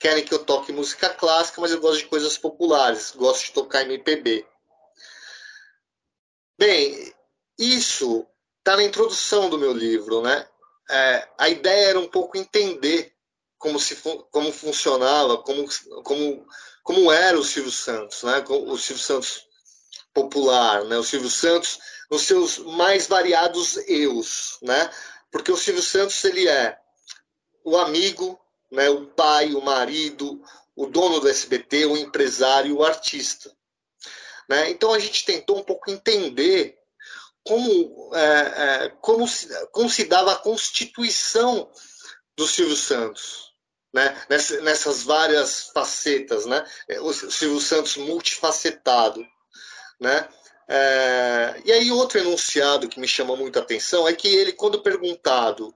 Querem 0.00 0.24
que 0.24 0.34
eu 0.34 0.44
toque 0.44 0.72
música 0.72 1.08
clássica, 1.08 1.60
mas 1.60 1.70
eu 1.70 1.80
gosto 1.80 1.98
de 1.98 2.06
coisas 2.06 2.36
populares, 2.36 3.12
gosto 3.14 3.46
de 3.46 3.52
tocar 3.52 3.82
MPB. 3.82 4.44
Bem, 6.58 7.14
isso 7.56 8.26
está 8.58 8.76
na 8.76 8.82
introdução 8.82 9.48
do 9.48 9.56
meu 9.56 9.72
livro, 9.72 10.20
né? 10.20 10.44
É, 10.90 11.28
a 11.38 11.48
ideia 11.48 11.90
era 11.90 12.00
um 12.00 12.08
pouco 12.08 12.36
entender 12.36 13.14
como, 13.56 13.78
se, 13.78 13.96
como 14.30 14.52
funcionava, 14.52 15.38
como, 15.38 15.66
como, 16.02 16.46
como 16.82 17.12
era 17.12 17.38
o 17.38 17.44
Silvio 17.44 17.72
Santos, 17.72 18.24
né? 18.24 18.44
o 18.48 18.76
Silvio 18.76 19.02
Santos 19.02 19.46
popular, 20.12 20.84
né? 20.84 20.98
o 20.98 21.04
Silvio 21.04 21.30
Santos 21.30 21.78
nos 22.10 22.22
seus 22.22 22.58
mais 22.58 23.06
variados 23.06 23.76
eus, 23.88 24.58
né? 24.62 24.90
porque 25.30 25.50
o 25.50 25.56
Silvio 25.56 25.82
Santos 25.82 26.22
ele 26.24 26.48
é 26.48 26.78
o 27.64 27.76
amigo, 27.76 28.38
né? 28.70 28.88
o 28.90 29.06
pai, 29.06 29.54
o 29.54 29.60
marido, 29.60 30.40
o 30.76 30.86
dono 30.86 31.20
do 31.20 31.28
SBT, 31.28 31.86
o 31.86 31.96
empresário, 31.96 32.76
o 32.76 32.84
artista. 32.84 33.50
Né? 34.48 34.70
Então 34.70 34.92
a 34.92 34.98
gente 34.98 35.24
tentou 35.24 35.58
um 35.58 35.62
pouco 35.62 35.90
entender 35.90 36.78
como, 37.42 38.10
é, 38.14 38.84
é, 38.84 38.88
como, 39.00 39.26
se, 39.26 39.48
como 39.72 39.88
se 39.88 40.04
dava 40.04 40.32
a 40.32 40.38
constituição 40.38 41.70
do 42.36 42.46
Silvio 42.46 42.76
Santos. 42.76 43.52
Né? 43.92 44.16
Nessas, 44.28 45.02
várias 45.04 45.70
facetas, 45.70 46.46
né? 46.46 46.64
o 47.00 47.12
Silvio 47.12 47.60
Santos 47.60 47.96
multifacetado. 47.96 49.24
Né? 50.00 50.28
É, 50.66 51.62
e 51.64 51.72
aí 51.72 51.90
outro 51.92 52.18
enunciado 52.18 52.88
que 52.88 52.98
me 52.98 53.06
chama 53.06 53.36
muita 53.36 53.60
atenção 53.60 54.08
é 54.08 54.14
que 54.14 54.28
ele, 54.28 54.52
quando 54.52 54.82
perguntado, 54.82 55.74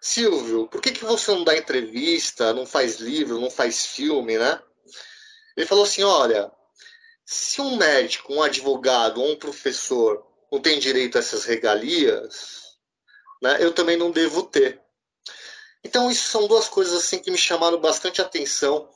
Silvio, 0.00 0.68
por 0.68 0.80
que, 0.80 0.92
que 0.92 1.04
você 1.04 1.30
não 1.32 1.44
dá 1.44 1.56
entrevista, 1.56 2.52
não 2.52 2.66
faz 2.66 2.96
livro, 2.96 3.40
não 3.40 3.50
faz 3.50 3.86
filme, 3.86 4.38
né? 4.38 4.60
Ele 5.56 5.66
falou 5.66 5.84
assim, 5.84 6.02
olha, 6.02 6.50
se 7.24 7.60
um 7.60 7.76
médico, 7.76 8.32
um 8.32 8.42
advogado 8.42 9.20
ou 9.20 9.32
um 9.32 9.36
professor 9.36 10.24
não 10.52 10.60
tem 10.60 10.78
direito 10.78 11.16
a 11.16 11.18
essas 11.18 11.44
regalias, 11.44 12.76
né, 13.42 13.56
eu 13.60 13.72
também 13.72 13.96
não 13.96 14.10
devo 14.10 14.42
ter. 14.44 14.80
Então, 15.82 16.10
isso 16.10 16.28
são 16.28 16.46
duas 16.46 16.68
coisas 16.68 16.94
assim 16.94 17.18
que 17.18 17.30
me 17.30 17.38
chamaram 17.38 17.80
bastante 17.80 18.20
atenção 18.20 18.88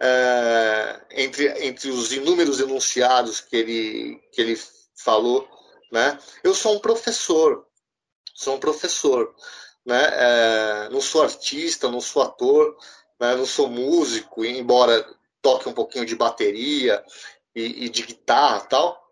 é, 0.00 1.00
entre, 1.10 1.66
entre 1.66 1.90
os 1.90 2.12
inúmeros 2.12 2.60
enunciados 2.60 3.40
que 3.40 3.56
ele, 3.56 4.20
que 4.32 4.40
ele 4.40 4.60
falou. 4.96 5.48
Né? 5.92 6.18
Eu 6.42 6.54
sou 6.54 6.74
um 6.74 6.80
professor, 6.80 7.66
sou 8.34 8.56
um 8.56 8.60
professor. 8.60 9.34
Né? 9.84 10.02
É, 10.02 10.88
não 10.90 11.00
sou 11.00 11.22
artista, 11.22 11.90
não 11.90 12.00
sou 12.00 12.22
ator, 12.22 12.76
né? 13.20 13.34
não 13.36 13.46
sou 13.46 13.68
músico, 13.68 14.44
embora 14.44 15.06
toque 15.42 15.68
um 15.68 15.74
pouquinho 15.74 16.06
de 16.06 16.16
bateria 16.16 17.04
e, 17.54 17.84
e 17.84 17.88
de 17.90 18.02
guitarra 18.02 18.60
tal, 18.60 19.06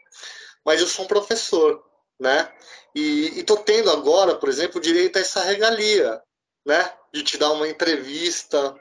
mas 0.64 0.80
eu 0.80 0.86
sou 0.86 1.04
um 1.04 1.08
professor, 1.08 1.84
né? 2.18 2.50
E 2.94 3.40
estou 3.40 3.58
tendo 3.58 3.90
agora, 3.90 4.34
por 4.34 4.48
exemplo, 4.48 4.80
direito 4.80 5.16
a 5.16 5.20
essa 5.20 5.42
regalia, 5.42 6.22
né? 6.64 6.92
De 7.12 7.22
te 7.22 7.36
dar 7.36 7.52
uma 7.52 7.68
entrevista, 7.68 8.74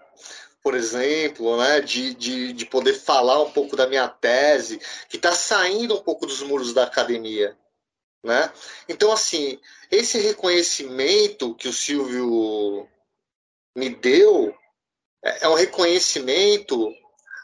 por 0.64 0.76
exemplo, 0.76 1.58
né? 1.58 1.82
De, 1.82 2.14
de, 2.14 2.54
de 2.54 2.66
poder 2.66 2.94
falar 2.94 3.42
um 3.42 3.52
pouco 3.52 3.76
da 3.76 3.88
minha 3.88 4.08
tese, 4.08 4.80
que 5.10 5.18
está 5.18 5.32
saindo 5.34 5.96
um 5.96 6.04
pouco 6.04 6.26
dos 6.26 6.42
muros 6.42 6.74
da 6.74 6.84
academia, 6.84 7.58
né? 8.24 8.52
Então, 8.88 9.12
assim, 9.12 9.60
esse 9.90 10.20
reconhecimento 10.20 11.56
que 11.56 11.68
o 11.68 11.74
Silvio 11.74 12.88
me 13.76 13.90
deu 13.90 14.56
é, 15.24 15.46
é 15.46 15.50
um 15.50 15.56
reconhecimento 15.56 16.94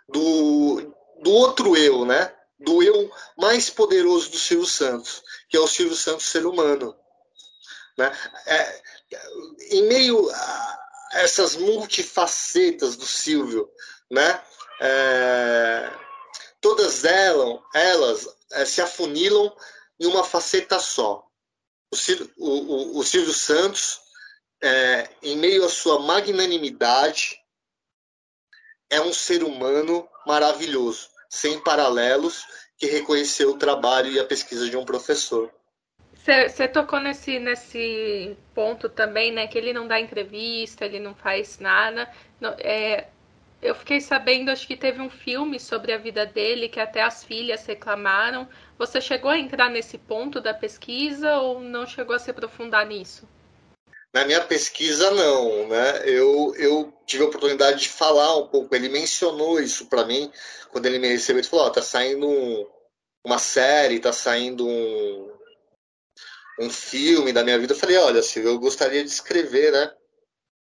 do, 0.07 0.93
do 1.21 1.31
outro 1.31 1.75
eu, 1.75 2.05
né? 2.05 2.33
Do 2.59 2.81
eu 2.81 3.12
mais 3.38 3.69
poderoso 3.69 4.31
do 4.31 4.38
Silvio 4.38 4.67
Santos, 4.67 5.24
que 5.50 5.57
é 5.57 5.59
o 5.59 5.67
Silvio 5.67 5.95
Santos 5.95 6.25
ser 6.25 6.45
humano. 6.45 6.95
Né? 7.97 8.12
É, 8.45 8.81
em 9.71 9.83
meio 9.88 10.29
a 10.29 10.87
essas 11.21 11.55
multifacetas 11.55 12.95
do 12.95 13.05
Silvio, 13.05 13.69
né? 14.09 14.41
é, 14.79 15.91
todas 16.62 17.03
elas, 17.03 17.59
elas 17.74 18.27
é, 18.51 18.65
se 18.65 18.81
afunilam 18.81 19.55
em 20.00 20.05
uma 20.05 20.24
faceta 20.24 20.79
só. 20.79 21.25
O, 21.91 21.95
o, 22.38 23.00
o 23.00 23.03
Silvio 23.03 23.33
Santos, 23.33 24.00
é, 24.62 25.09
em 25.21 25.38
meio 25.38 25.65
à 25.65 25.69
sua 25.69 26.00
magnanimidade, 26.00 27.41
é 28.89 29.01
um 29.01 29.13
ser 29.13 29.43
humano 29.43 30.07
maravilhoso, 30.25 31.09
sem 31.29 31.59
paralelos, 31.59 32.45
que 32.77 32.86
reconheceu 32.86 33.51
o 33.51 33.57
trabalho 33.57 34.12
e 34.12 34.19
a 34.19 34.25
pesquisa 34.25 34.69
de 34.69 34.77
um 34.77 34.86
professor. 34.86 35.51
Você 36.27 36.67
tocou 36.67 37.00
nesse, 37.00 37.39
nesse 37.39 38.36
ponto 38.53 38.89
também, 38.89 39.31
né? 39.31 39.48
Que 39.48 39.57
ele 39.57 39.72
não 39.72 39.88
dá 39.88 39.98
entrevista, 39.98 40.84
ele 40.84 41.00
não 41.00 41.15
faz 41.15 41.57
nada. 41.57 42.12
Não, 42.41 42.53
é, 42.60 43.07
eu 43.62 43.74
fiquei 43.74 44.01
sabendo, 44.01 44.51
acho 44.51 44.67
que 44.67 44.75
teve 44.75 45.01
um 45.01 45.10
filme 45.10 45.57
sobre 45.57 45.93
a 45.93 45.98
vida 45.98 46.25
dele, 46.25 46.67
que 46.67 46.81
até 46.81 47.01
as 47.01 47.24
filhas 47.24 47.65
reclamaram. 47.65 48.46
Você 48.77 49.00
chegou 49.00 49.31
a 49.31 49.39
entrar 49.39 49.69
nesse 49.69 49.98
ponto 49.98 50.41
da 50.41 50.53
pesquisa 50.53 51.38
ou 51.38 51.62
não 51.62 51.88
chegou 51.88 52.13
a 52.13 52.19
se 52.19 52.29
aprofundar 52.29 52.86
nisso? 52.86 53.25
Na 54.13 54.25
minha 54.25 54.41
pesquisa, 54.41 55.10
não. 55.12 55.69
Né? 55.69 56.10
Eu, 56.10 56.53
eu 56.57 56.93
tive 57.05 57.24
a 57.24 57.27
oportunidade 57.27 57.79
de 57.79 57.89
falar 57.89 58.36
um 58.38 58.48
pouco. 58.48 58.75
Ele 58.75 58.89
mencionou 58.89 59.62
isso 59.62 59.86
para 59.86 60.03
mim 60.03 60.29
quando 60.72 60.88
ele 60.88 61.00
me 61.00 61.07
recebeu. 61.07 61.39
Ele 61.39 61.48
falou: 61.48 61.67
oh, 61.67 61.72
tá 61.72 61.81
saindo 61.81 62.27
um, 62.27 62.67
uma 63.24 63.39
série, 63.39 64.00
tá 64.00 64.12
saindo 64.12 64.67
um, 64.67 65.37
um 66.59 66.69
filme 66.69 67.31
da 67.31 67.43
minha 67.43 67.57
vida. 67.57 67.73
Eu 67.73 67.77
falei: 67.77 67.97
olha, 67.97 68.21
Silvio, 68.21 68.51
eu 68.51 68.59
gostaria 68.59 69.03
de 69.03 69.09
escrever 69.09 69.71
né, 69.71 69.93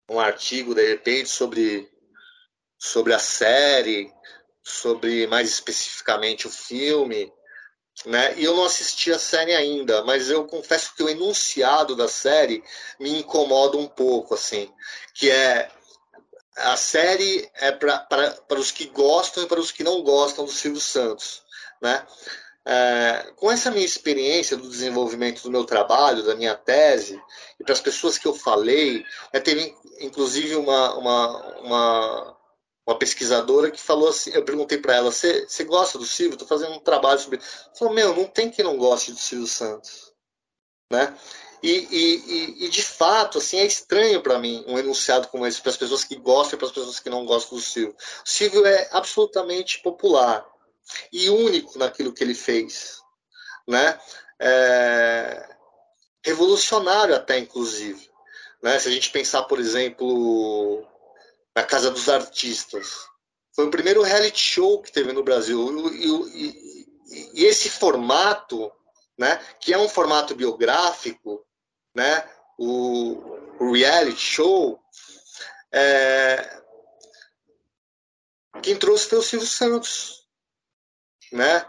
um 0.09 0.19
artigo, 0.19 0.73
de 0.73 0.87
repente, 0.87 1.29
sobre 1.29 1.89
sobre 2.77 3.13
a 3.13 3.19
série, 3.19 4.11
sobre 4.61 5.25
mais 5.27 5.49
especificamente 5.49 6.47
o 6.47 6.51
filme, 6.51 7.31
né? 8.05 8.37
E 8.37 8.43
eu 8.43 8.55
não 8.55 8.65
assisti 8.65 9.11
a 9.11 9.19
série 9.19 9.53
ainda, 9.53 10.03
mas 10.03 10.29
eu 10.29 10.45
confesso 10.45 10.93
que 10.95 11.03
o 11.03 11.09
enunciado 11.09 11.95
da 11.95 12.07
série 12.07 12.63
me 12.99 13.19
incomoda 13.19 13.77
um 13.77 13.87
pouco, 13.87 14.33
assim, 14.33 14.69
que 15.13 15.29
é 15.29 15.69
a 16.55 16.77
série 16.77 17.49
é 17.55 17.71
para 17.71 18.59
os 18.59 18.71
que 18.71 18.85
gostam 18.87 19.43
e 19.43 19.47
para 19.47 19.59
os 19.59 19.71
que 19.71 19.83
não 19.83 20.03
gostam 20.03 20.45
do 20.45 20.51
Silvio 20.51 20.81
Santos, 20.81 21.41
né? 21.81 22.05
É, 22.65 23.31
com 23.35 23.51
essa 23.51 23.69
minha 23.69 23.85
experiência 23.85 24.55
do 24.55 24.69
desenvolvimento 24.69 25.43
do 25.43 25.51
meu 25.51 25.65
trabalho, 25.65 26.23
da 26.23 26.35
minha 26.35 26.55
tese, 26.55 27.21
e 27.59 27.63
para 27.63 27.73
as 27.73 27.81
pessoas 27.81 28.17
que 28.17 28.27
eu 28.27 28.33
falei, 28.33 29.03
é, 29.33 29.39
teve 29.39 29.75
inclusive 29.99 30.55
uma, 30.55 30.95
uma, 30.95 31.59
uma 31.59 32.37
uma 32.85 32.97
pesquisadora 32.97 33.71
que 33.71 33.79
falou 33.79 34.09
assim, 34.09 34.31
eu 34.31 34.43
perguntei 34.43 34.77
para 34.77 34.95
ela, 34.95 35.11
você 35.11 35.63
gosta 35.63 35.97
do 35.97 36.05
Silvio? 36.05 36.33
Estou 36.33 36.47
fazendo 36.47 36.73
um 36.73 36.79
trabalho 36.79 37.19
sobre 37.19 37.37
Ela 37.37 37.75
falou, 37.75 37.93
meu, 37.93 38.15
não 38.15 38.25
tem 38.25 38.49
quem 38.49 38.63
não 38.63 38.77
goste 38.77 39.11
do 39.11 39.17
Silvio 39.17 39.47
Santos. 39.47 40.11
Né? 40.91 41.17
E, 41.61 41.69
e, 41.69 42.65
e, 42.65 42.69
de 42.69 42.83
fato, 42.83 43.37
assim, 43.37 43.57
é 43.57 43.65
estranho 43.65 44.21
para 44.21 44.37
mim 44.37 44.65
um 44.67 44.77
enunciado 44.77 45.29
como 45.29 45.47
esse 45.47 45.61
para 45.61 45.71
as 45.71 45.77
pessoas 45.77 46.03
que 46.03 46.17
gostam 46.17 46.57
e 46.57 46.59
para 46.59 46.67
as 46.67 46.73
pessoas 46.73 46.99
que 46.99 47.09
não 47.09 47.25
gostam 47.25 47.57
do 47.57 47.63
Silvio. 47.63 47.95
O 47.95 48.29
Silvio 48.29 48.65
é 48.65 48.89
absolutamente 48.91 49.81
popular 49.81 50.45
e 51.11 51.29
único 51.29 51.77
naquilo 51.77 52.13
que 52.13 52.23
ele 52.23 52.35
fez. 52.35 52.99
Né? 53.67 53.99
É... 54.39 55.49
Revolucionário 56.23 57.15
até, 57.15 57.37
inclusive. 57.37 58.09
Né? 58.61 58.79
Se 58.79 58.87
a 58.87 58.91
gente 58.91 59.11
pensar, 59.11 59.43
por 59.43 59.59
exemplo, 59.59 60.85
na 61.55 61.63
Casa 61.63 61.91
dos 61.91 62.09
Artistas. 62.09 63.07
Foi 63.55 63.67
o 63.67 63.71
primeiro 63.71 64.01
reality 64.01 64.39
show 64.39 64.81
que 64.81 64.91
teve 64.91 65.11
no 65.11 65.23
Brasil. 65.23 65.91
E, 65.91 66.07
e, 66.07 67.41
e, 67.41 67.45
esse 67.45 67.69
formato, 67.69 68.71
né, 69.17 69.37
que 69.59 69.73
é 69.73 69.77
um 69.77 69.87
formato 69.87 70.35
biográfico, 70.35 71.45
né, 71.93 72.27
o, 72.57 73.19
o 73.59 73.71
reality 73.71 74.19
show, 74.19 74.79
é, 75.71 76.61
quem 78.61 78.75
trouxe 78.75 79.07
foi 79.07 79.19
o 79.19 79.23
Silvio 79.23 79.47
Santos. 79.47 80.22
Né? 81.33 81.65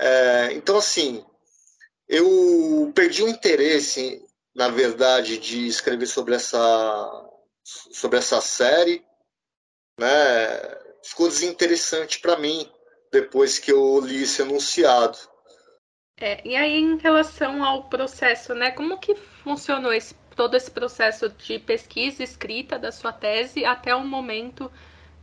É, 0.00 0.52
então, 0.52 0.78
assim, 0.78 1.24
eu 2.08 2.90
perdi 2.94 3.22
o 3.22 3.28
interesse, 3.28 4.24
na 4.54 4.68
verdade, 4.68 5.38
de 5.38 5.66
escrever 5.66 6.06
sobre 6.06 6.34
essa, 6.34 7.30
sobre 7.62 8.18
essa 8.18 8.40
série 8.40 9.04
né, 9.98 10.08
ficou 11.04 11.28
desinteressante 11.28 12.20
para 12.20 12.36
mim 12.36 12.68
depois 13.10 13.58
que 13.58 13.70
eu 13.70 14.00
li 14.00 14.22
esse 14.22 14.42
anunciado. 14.42 15.18
É, 16.18 16.46
e 16.46 16.56
aí, 16.56 16.78
em 16.78 16.96
relação 16.98 17.64
ao 17.64 17.88
processo, 17.88 18.54
né, 18.54 18.70
como 18.70 18.98
que 18.98 19.14
funcionou 19.14 19.92
esse, 19.92 20.14
todo 20.36 20.56
esse 20.56 20.70
processo 20.70 21.28
de 21.28 21.58
pesquisa 21.58 22.22
escrita 22.22 22.78
da 22.78 22.92
sua 22.92 23.12
tese 23.12 23.64
até 23.64 23.94
o 23.94 24.04
momento 24.04 24.70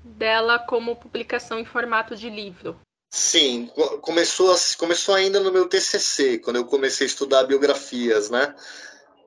dela 0.04 0.60
como 0.60 0.95
publicação 0.95 1.60
em 1.60 1.65
formato 1.65 2.15
de 2.15 2.30
livro? 2.30 2.80
Sim, 3.12 3.72
começou, 4.02 4.56
começou 4.78 5.15
ainda 5.15 5.39
no 5.39 5.52
meu 5.52 5.67
TCC, 5.67 6.38
quando 6.39 6.58
eu 6.58 6.65
comecei 6.65 7.06
a 7.06 7.10
estudar 7.10 7.43
biografias, 7.43 8.30
né? 8.30 8.56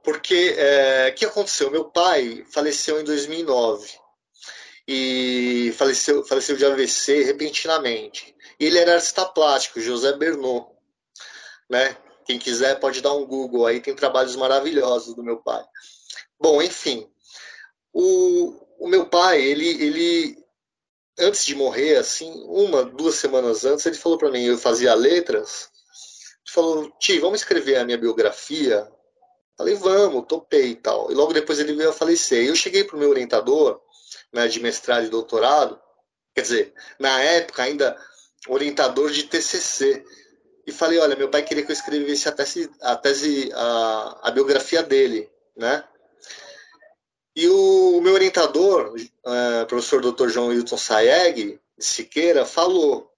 Porque 0.05 0.55
é, 0.57 1.09
o 1.11 1.15
que 1.15 1.25
aconteceu? 1.25 1.71
Meu 1.71 1.85
pai 1.87 2.45
faleceu 2.51 3.01
em 3.01 3.05
2009 3.05 3.91
e 4.87 5.75
faleceu, 5.77 6.25
faleceu 6.25 6.57
de 6.57 6.65
AVC 6.65 7.25
repentinamente. 7.25 8.35
Ele 8.59 8.79
era 8.79 8.95
artista 8.95 9.25
plástico, 9.25 9.81
José 9.81 10.13
Bernot, 10.17 10.67
né? 11.69 11.97
Quem 12.25 12.39
quiser 12.39 12.79
pode 12.79 13.01
dar 13.01 13.15
um 13.15 13.27
Google 13.27 13.67
aí, 13.67 13.81
tem 13.81 13.95
trabalhos 13.95 14.37
maravilhosos 14.37 15.15
do 15.15 15.25
meu 15.25 15.39
pai. 15.39 15.65
Bom, 16.41 16.63
enfim, 16.63 17.09
o, 17.93 18.55
o 18.79 18.89
meu 18.89 19.07
pai, 19.07 19.41
ele, 19.41 19.69
ele, 19.69 20.42
antes 21.19 21.45
de 21.45 21.55
morrer, 21.55 21.97
assim, 21.97 22.31
uma, 22.47 22.85
duas 22.85 23.17
semanas 23.17 23.65
antes, 23.65 23.87
ele 23.87 23.97
falou 23.97 24.19
para 24.19 24.31
mim, 24.31 24.45
eu 24.45 24.59
fazia 24.59 24.95
letras, 24.95 25.71
ele 26.45 26.55
falou, 26.55 26.91
Ti, 26.99 27.19
vamos 27.19 27.41
escrever 27.41 27.77
a 27.77 27.85
minha 27.85 27.99
biografia? 27.99 28.91
Falei, 29.57 29.75
vamos, 29.75 30.27
topei 30.27 30.71
e 30.71 30.77
tal. 30.77 31.11
E 31.13 31.15
logo 31.15 31.33
depois 31.33 31.61
ele 31.61 31.75
veio 31.75 31.91
a 31.91 31.93
falecer. 31.93 32.47
Eu 32.47 32.57
cheguei 32.57 32.85
pro 32.85 32.99
meu 32.99 33.11
orientador, 33.11 33.81
né, 34.33 34.49
de 34.49 34.61
mestrado 34.61 35.05
e 35.05 35.11
doutorado, 35.11 35.79
quer 36.35 36.43
dizer, 36.43 36.75
na 36.99 37.21
época 37.23 37.63
ainda 37.63 37.97
orientador 38.49 39.11
de 39.11 39.25
TCC, 39.25 40.05
e 40.67 40.73
falei, 40.73 40.99
olha, 40.99 41.17
meu 41.17 41.29
pai 41.29 41.43
queria 41.43 41.65
que 41.65 41.71
eu 41.71 41.75
escrevesse 41.75 42.29
a 42.29 42.33
tese, 42.33 42.71
a, 42.81 42.97
tese, 42.97 43.51
a, 43.55 44.21
a 44.23 44.31
biografia 44.31 44.83
dele, 44.83 45.31
né? 45.57 45.85
E 47.35 47.49
o, 47.49 48.01
meu 48.03 48.13
orientador, 48.13 48.95
uh, 48.95 49.67
professor 49.67 50.03
Dr. 50.03 50.29
João 50.29 50.53
Hilton 50.53 50.77
Saeg, 50.77 51.59
de 51.79 51.85
Siqueira, 51.85 52.45
falou, 52.45 53.11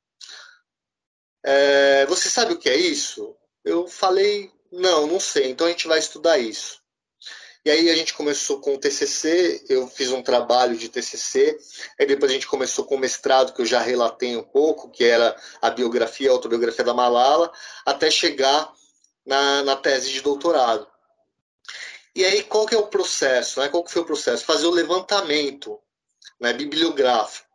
é, 1.45 2.07
você 2.07 2.29
sabe 2.29 2.55
o 2.55 2.59
que 2.59 2.71
é 2.71 2.77
isso? 2.77 3.37
Eu 3.65 3.89
falei, 3.89 4.51
não, 4.71 5.07
não 5.07 5.21
sei, 5.21 5.51
então 5.51 5.67
a 5.67 5.71
gente 5.71 5.89
vai 5.89 5.99
estudar 5.99 6.39
isso. 6.39 6.83
E 7.65 7.71
aí 7.71 7.91
a 7.91 7.97
gente 7.97 8.13
começou 8.13 8.61
com 8.61 8.75
o 8.75 8.79
TCC, 8.79 9.65
eu 9.71 9.89
fiz 9.89 10.13
um 10.13 10.23
trabalho 10.23 10.77
de 10.77 10.89
TCC, 10.89 11.59
aí 11.99 12.07
depois 12.07 12.31
a 12.31 12.35
gente 12.35 12.47
começou 12.47 12.85
com 12.85 12.95
o 12.95 12.99
mestrado, 12.99 13.55
que 13.55 13.63
eu 13.63 13.67
já 13.67 13.81
relatei 13.81 14.37
um 14.37 14.43
pouco, 14.43 14.91
que 14.91 15.03
era 15.03 15.35
a 15.63 15.71
biografia, 15.71 16.29
a 16.29 16.33
autobiografia 16.33 16.85
da 16.85 16.93
Malala, 16.93 17.51
até 17.87 18.11
chegar 18.11 18.71
na, 19.25 19.63
na 19.65 19.77
tese 19.77 20.11
de 20.11 20.21
doutorado. 20.21 20.87
E 22.15 22.25
aí 22.25 22.43
qual 22.45 22.67
que 22.67 22.75
é 22.75 22.79
o 22.79 22.87
processo? 22.87 23.61
Né? 23.61 23.69
Qual 23.69 23.83
que 23.83 23.93
foi 23.93 24.03
o 24.03 24.07
processo? 24.07 24.45
Fazer 24.45 24.67
o 24.67 24.71
levantamento 24.71 25.81
né, 26.41 26.53
bibliográfico. 26.53 27.49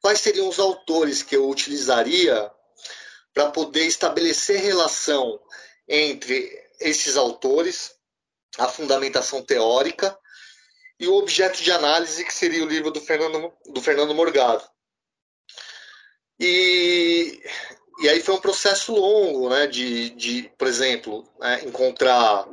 Quais 0.00 0.20
seriam 0.20 0.48
os 0.48 0.58
autores 0.58 1.22
que 1.22 1.36
eu 1.36 1.48
utilizaria 1.48 2.50
para 3.34 3.50
poder 3.50 3.84
estabelecer 3.84 4.60
relação 4.60 5.40
entre 5.88 6.50
esses 6.80 7.16
autores, 7.16 7.94
a 8.58 8.68
fundamentação 8.68 9.42
teórica 9.42 10.18
e 10.98 11.06
o 11.06 11.14
objeto 11.14 11.62
de 11.62 11.70
análise, 11.70 12.24
que 12.24 12.32
seria 12.32 12.64
o 12.64 12.68
livro 12.68 12.90
do 12.90 13.00
Fernando, 13.00 13.52
do 13.66 13.82
Fernando 13.82 14.14
Morgado. 14.14 14.64
E, 16.38 17.42
e 18.00 18.08
aí 18.08 18.22
foi 18.22 18.34
um 18.34 18.40
processo 18.40 18.94
longo, 18.94 19.50
né, 19.50 19.66
de, 19.66 20.10
de 20.10 20.50
por 20.56 20.66
exemplo, 20.66 21.28
né, 21.38 21.64
encontrar 21.64 22.46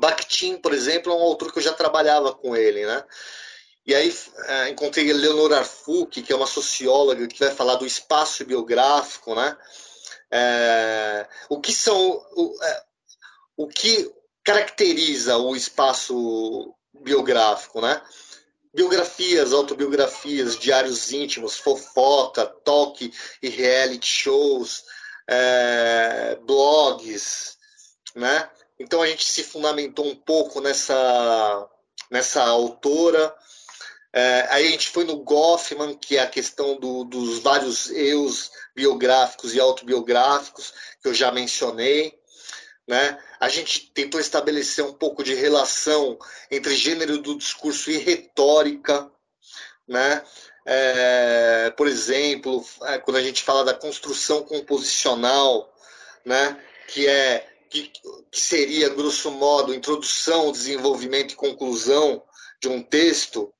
Bakhtin, 0.00 0.56
por 0.58 0.72
exemplo, 0.72 1.12
é 1.12 1.16
um 1.16 1.22
autor 1.22 1.52
que 1.52 1.58
eu 1.58 1.62
já 1.62 1.72
trabalhava 1.72 2.32
com 2.34 2.56
ele, 2.56 2.86
né? 2.86 3.04
E 3.86 3.94
aí 3.94 4.14
é, 4.46 4.68
encontrei 4.68 5.12
Leonor 5.12 5.52
Arfuc, 5.52 6.22
que 6.22 6.32
é 6.32 6.36
uma 6.36 6.46
socióloga 6.46 7.26
que 7.26 7.40
vai 7.40 7.54
falar 7.54 7.76
do 7.76 7.86
espaço 7.86 8.44
biográfico, 8.44 9.34
né? 9.34 9.56
É, 10.30 11.26
o 11.48 11.60
que 11.60 11.72
são 11.72 11.98
o, 12.36 12.54
é, 12.62 12.82
o 13.56 13.66
que 13.66 14.12
caracteriza 14.44 15.38
o 15.38 15.56
espaço 15.56 16.74
biográfico, 16.92 17.80
né? 17.80 18.02
biografias, 18.74 19.52
autobiografias, 19.52 20.58
diários 20.58 21.12
íntimos, 21.12 21.58
fofoca, 21.58 22.46
talk 22.46 23.12
e 23.42 23.48
reality 23.48 24.06
shows, 24.06 24.84
é, 25.26 26.38
blogs, 26.46 27.56
né? 28.14 28.48
Então 28.78 29.02
a 29.02 29.06
gente 29.06 29.30
se 29.30 29.42
fundamentou 29.42 30.06
um 30.06 30.14
pouco 30.14 30.60
nessa, 30.60 31.68
nessa 32.10 32.42
autora. 32.44 33.34
É, 34.12 34.46
aí 34.50 34.66
a 34.66 34.70
gente 34.70 34.88
foi 34.88 35.04
no 35.04 35.18
Goffman, 35.18 35.96
que 35.96 36.16
é 36.16 36.20
a 36.20 36.26
questão 36.26 36.78
do, 36.78 37.04
dos 37.04 37.40
vários 37.40 37.90
eus 37.90 38.50
biográficos 38.74 39.54
e 39.54 39.60
autobiográficos, 39.60 40.72
que 41.02 41.08
eu 41.08 41.14
já 41.14 41.30
mencionei. 41.32 42.18
Né? 42.86 43.18
A 43.38 43.48
gente 43.48 43.90
tentou 43.92 44.20
estabelecer 44.20 44.84
um 44.84 44.94
pouco 44.94 45.22
de 45.22 45.34
relação 45.34 46.18
entre 46.50 46.74
gênero 46.74 47.18
do 47.18 47.36
discurso 47.36 47.90
e 47.90 47.98
retórica. 47.98 49.10
Né? 49.86 50.24
É, 50.64 51.70
por 51.76 51.86
exemplo, 51.86 52.64
é, 52.84 52.98
quando 52.98 53.16
a 53.16 53.22
gente 53.22 53.42
fala 53.42 53.64
da 53.64 53.74
construção 53.74 54.42
composicional, 54.42 55.70
né? 56.24 56.58
que 56.88 57.06
é 57.06 57.46
que, 57.70 57.92
que 58.30 58.40
seria, 58.40 58.88
grosso 58.88 59.30
modo, 59.30 59.74
introdução, 59.74 60.52
desenvolvimento 60.52 61.32
e 61.32 61.36
conclusão 61.36 62.22
de 62.60 62.68
um 62.68 62.82
texto, 62.82 63.52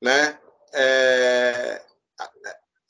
né? 0.00 0.38
É, 0.72 1.82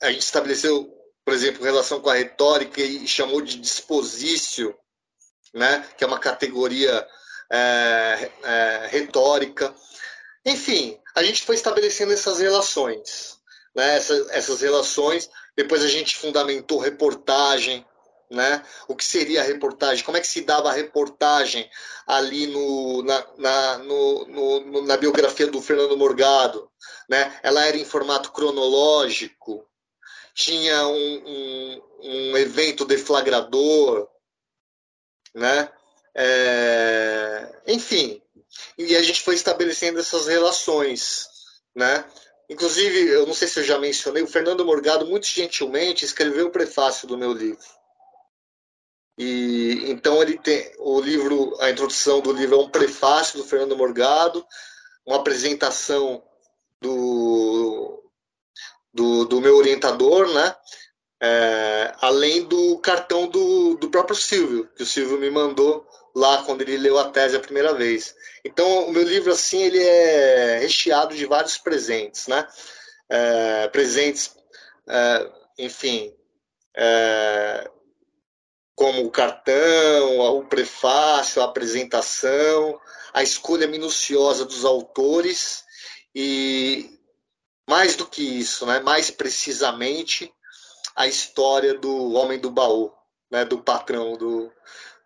a, 0.01 0.11
gente 0.11 0.21
estabeleceu, 0.21 0.91
por 1.23 1.33
exemplo, 1.33 1.63
relação 1.63 2.01
com 2.01 2.09
a 2.09 2.15
retórica 2.15 2.81
e 2.81 3.07
chamou 3.07 3.41
de 3.41 3.59
disposício, 3.59 4.75
né? 5.53 5.87
que 5.97 6.03
é 6.03 6.07
uma 6.07 6.19
categoria 6.19 7.07
é, 7.51 8.31
é, 8.43 8.87
retórica. 8.87 9.73
Enfim, 10.45 10.99
a 11.15 11.23
gente 11.23 11.43
foi 11.43 11.55
estabelecendo 11.55 12.11
essas 12.11 12.39
relações. 12.39 13.39
Né? 13.75 13.97
Essas 13.97 14.61
relações, 14.61 15.29
depois 15.55 15.83
a 15.83 15.87
gente 15.87 16.17
fundamentou 16.17 16.79
reportagem, 16.79 17.85
né? 18.29 18.63
O 18.87 18.95
que 18.95 19.03
seria 19.03 19.41
a 19.41 19.45
reportagem? 19.45 20.03
Como 20.03 20.17
é 20.17 20.21
que 20.21 20.27
se 20.27 20.41
dava 20.41 20.69
a 20.69 20.73
reportagem 20.73 21.69
ali 22.07 22.47
no, 22.47 23.03
na, 23.03 23.27
na, 23.37 23.77
no, 23.79 24.25
no, 24.25 24.81
na 24.83 24.97
biografia 24.97 25.47
do 25.47 25.61
Fernando 25.61 25.97
Morgado? 25.97 26.69
Né? 27.09 27.39
Ela 27.43 27.65
era 27.65 27.77
em 27.77 27.85
formato 27.85 28.31
cronológico, 28.31 29.67
tinha 30.33 30.87
um, 30.87 31.23
um, 31.25 31.81
um 32.03 32.37
evento 32.37 32.83
deflagrador, 32.83 34.07
né? 35.33 35.71
É, 36.17 37.61
enfim, 37.67 38.21
e 38.77 38.95
a 38.95 39.03
gente 39.03 39.21
foi 39.21 39.35
estabelecendo 39.35 39.99
essas 39.99 40.27
relações, 40.27 41.27
né? 41.73 42.05
Inclusive, 42.49 43.09
eu 43.09 43.25
não 43.25 43.33
sei 43.33 43.47
se 43.47 43.59
eu 43.59 43.63
já 43.63 43.79
mencionei, 43.79 44.21
o 44.21 44.27
Fernando 44.27 44.65
Morgado 44.65 45.05
muito 45.05 45.25
gentilmente 45.25 46.05
escreveu 46.05 46.47
o 46.47 46.51
prefácio 46.51 47.07
do 47.07 47.17
meu 47.17 47.33
livro. 47.33 47.65
E 49.17 49.83
então 49.89 50.21
ele 50.21 50.37
tem 50.37 50.73
o 50.77 50.99
livro, 50.99 51.55
a 51.61 51.69
introdução 51.69 52.19
do 52.19 52.33
livro 52.33 52.55
é 52.55 52.59
um 52.59 52.69
prefácio 52.69 53.37
do 53.37 53.45
Fernando 53.45 53.77
Morgado, 53.77 54.45
uma 55.05 55.17
apresentação 55.17 56.21
do, 56.81 58.03
do, 58.93 59.25
do 59.25 59.41
meu 59.41 59.55
orientador, 59.55 60.27
né? 60.33 60.55
É, 61.21 61.95
além 62.01 62.43
do 62.43 62.77
cartão 62.79 63.27
do, 63.27 63.75
do 63.75 63.89
próprio 63.89 64.15
Silvio, 64.15 64.69
que 64.75 64.83
o 64.83 64.85
Silvio 64.85 65.17
me 65.17 65.29
mandou 65.29 65.87
lá 66.13 66.43
quando 66.43 66.61
ele 66.61 66.77
leu 66.77 66.97
a 66.99 67.09
tese 67.09 67.35
a 67.35 67.41
primeira 67.41 67.73
vez. 67.73 68.15
Então, 68.43 68.87
o 68.87 68.91
meu 68.91 69.03
livro, 69.03 69.31
assim, 69.31 69.63
ele 69.63 69.81
é 69.81 70.59
recheado 70.59 71.15
de 71.15 71.25
vários 71.25 71.57
presentes, 71.57 72.27
né? 72.27 72.47
É, 73.09 73.67
presentes, 73.69 74.35
é, 74.87 75.31
enfim, 75.57 76.13
é, 76.75 77.69
como 78.75 79.05
o 79.05 79.11
cartão, 79.11 80.19
o 80.19 80.45
prefácio, 80.45 81.41
a 81.41 81.45
apresentação, 81.45 82.79
a 83.13 83.23
escolha 83.23 83.67
minuciosa 83.67 84.43
dos 84.43 84.65
autores 84.65 85.63
e 86.13 86.99
mais 87.67 87.95
do 87.95 88.05
que 88.05 88.21
isso, 88.21 88.65
né, 88.65 88.81
mais 88.81 89.09
precisamente 89.09 90.31
a 90.95 91.07
história 91.07 91.73
do 91.73 92.13
homem 92.13 92.37
do 92.37 92.51
baú, 92.51 92.91
né, 93.31 93.45
do 93.45 93.57
patrão 93.59 94.17
do, 94.17 94.51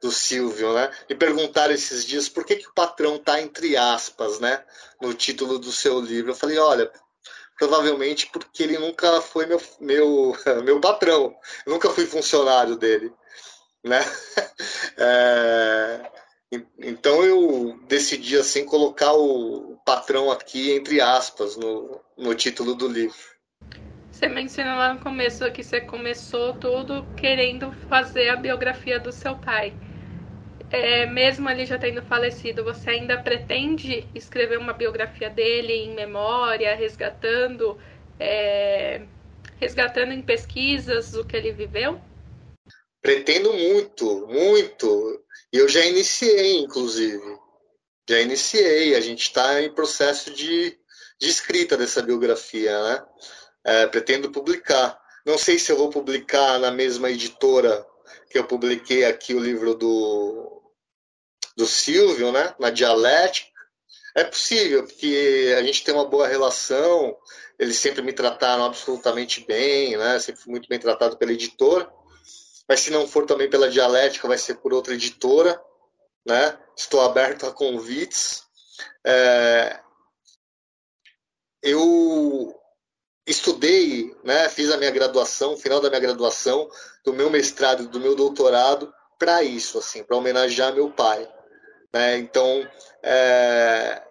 do 0.01 0.11
Silvio, 0.11 0.73
né? 0.73 0.91
Me 1.09 1.15
perguntaram 1.15 1.73
esses 1.73 2.05
dias 2.05 2.27
por 2.27 2.45
que, 2.45 2.57
que 2.57 2.67
o 2.67 2.73
patrão 2.73 3.15
está 3.15 3.39
entre 3.41 3.77
aspas, 3.77 4.39
né, 4.39 4.63
no 5.01 5.13
título 5.13 5.57
do 5.57 5.71
seu 5.71 5.99
livro. 5.99 6.31
Eu 6.31 6.35
falei, 6.35 6.57
olha, 6.57 6.91
provavelmente 7.57 8.27
porque 8.27 8.63
ele 8.63 8.77
nunca 8.77 9.21
foi 9.21 9.45
meu 9.45 9.61
meu 9.79 10.35
meu 10.63 10.81
patrão, 10.81 11.35
nunca 11.65 11.89
fui 11.89 12.05
funcionário 12.05 12.75
dele 12.75 13.13
né? 13.83 13.99
É, 15.01 16.11
então 16.79 17.23
eu 17.23 17.79
decidi 17.87 18.37
assim 18.37 18.65
colocar 18.65 19.13
o 19.13 19.77
patrão 19.85 20.29
aqui 20.29 20.71
entre 20.73 20.99
aspas 20.99 21.55
no, 21.55 22.01
no 22.17 22.35
título 22.35 22.75
do 22.75 22.85
livro. 22.85 23.17
Você 24.11 24.27
mencionou 24.27 24.75
lá 24.75 24.93
no 24.93 24.99
começo 24.99 25.49
que 25.51 25.63
você 25.63 25.79
começou 25.79 26.53
tudo 26.55 27.05
querendo 27.15 27.71
fazer 27.71 28.27
a 28.27 28.35
biografia 28.35 28.99
do 28.99 29.13
seu 29.13 29.37
pai. 29.37 29.73
É, 30.69 31.05
mesmo 31.05 31.49
ele 31.49 31.65
já 31.65 31.77
tendo 31.77 32.01
falecido, 32.01 32.63
você 32.63 32.89
ainda 32.89 33.17
pretende 33.17 34.05
escrever 34.13 34.59
uma 34.59 34.73
biografia 34.73 35.29
dele 35.29 35.73
em 35.73 35.95
memória, 35.95 36.75
resgatando, 36.75 37.79
é, 38.19 39.03
resgatando 39.57 40.11
em 40.11 40.21
pesquisas 40.21 41.13
o 41.13 41.23
que 41.23 41.37
ele 41.37 41.53
viveu? 41.53 42.01
Pretendo 43.01 43.53
muito, 43.53 44.27
muito. 44.27 45.23
E 45.53 45.57
eu 45.57 45.67
já 45.67 45.85
iniciei, 45.85 46.57
inclusive. 46.57 47.37
Já 48.09 48.19
iniciei. 48.19 48.95
A 48.95 49.01
gente 49.01 49.21
está 49.21 49.61
em 49.61 49.73
processo 49.73 50.31
de, 50.31 50.77
de 51.19 51.29
escrita 51.29 51.77
dessa 51.77 52.01
biografia, 52.01 52.81
né? 52.83 53.05
É, 53.63 53.87
pretendo 53.87 54.31
publicar. 54.31 54.99
Não 55.25 55.37
sei 55.37 55.59
se 55.59 55.71
eu 55.71 55.77
vou 55.77 55.89
publicar 55.89 56.59
na 56.59 56.71
mesma 56.71 57.09
editora 57.09 57.85
que 58.29 58.37
eu 58.37 58.45
publiquei 58.45 59.05
aqui 59.05 59.33
o 59.33 59.39
livro 59.39 59.75
do, 59.75 60.61
do 61.55 61.65
Silvio, 61.65 62.31
né? 62.31 62.53
Na 62.59 62.69
Dialética. 62.69 63.49
É 64.15 64.23
possível, 64.23 64.85
porque 64.85 65.55
a 65.57 65.63
gente 65.63 65.83
tem 65.83 65.93
uma 65.93 66.05
boa 66.05 66.27
relação, 66.27 67.15
eles 67.59 67.77
sempre 67.77 68.01
me 68.01 68.11
trataram 68.11 68.65
absolutamente 68.65 69.45
bem, 69.45 69.95
né? 69.95 70.19
Sempre 70.19 70.41
fui 70.41 70.51
muito 70.51 70.67
bem 70.67 70.79
tratado 70.79 71.15
pela 71.15 71.31
editora 71.31 71.89
mas 72.69 72.81
se 72.81 72.91
não 72.91 73.07
for 73.07 73.25
também 73.25 73.49
pela 73.49 73.67
Dialética, 73.67 74.27
vai 74.27 74.37
ser 74.37 74.57
por 74.57 74.71
outra 74.71 74.93
editora, 74.93 75.59
né? 76.23 76.55
Estou 76.77 77.01
aberto 77.01 77.47
a 77.47 77.51
convites. 77.51 78.43
É, 79.03 79.79
eu 81.63 82.55
estudei, 83.25 84.15
né? 84.23 84.47
Fiz 84.49 84.69
a 84.69 84.77
minha 84.77 84.91
graduação, 84.91 85.57
final 85.57 85.81
da 85.81 85.89
minha 85.89 85.99
graduação, 86.01 86.69
do 87.03 87.11
meu 87.11 87.31
mestrado, 87.31 87.87
do 87.87 87.99
meu 87.99 88.15
doutorado, 88.15 88.93
para 89.17 89.41
isso, 89.41 89.79
assim, 89.79 90.03
para 90.03 90.17
homenagear 90.17 90.71
meu 90.71 90.91
pai. 90.91 91.27
Né? 91.91 92.19
Então, 92.19 92.69
é, 93.01 94.03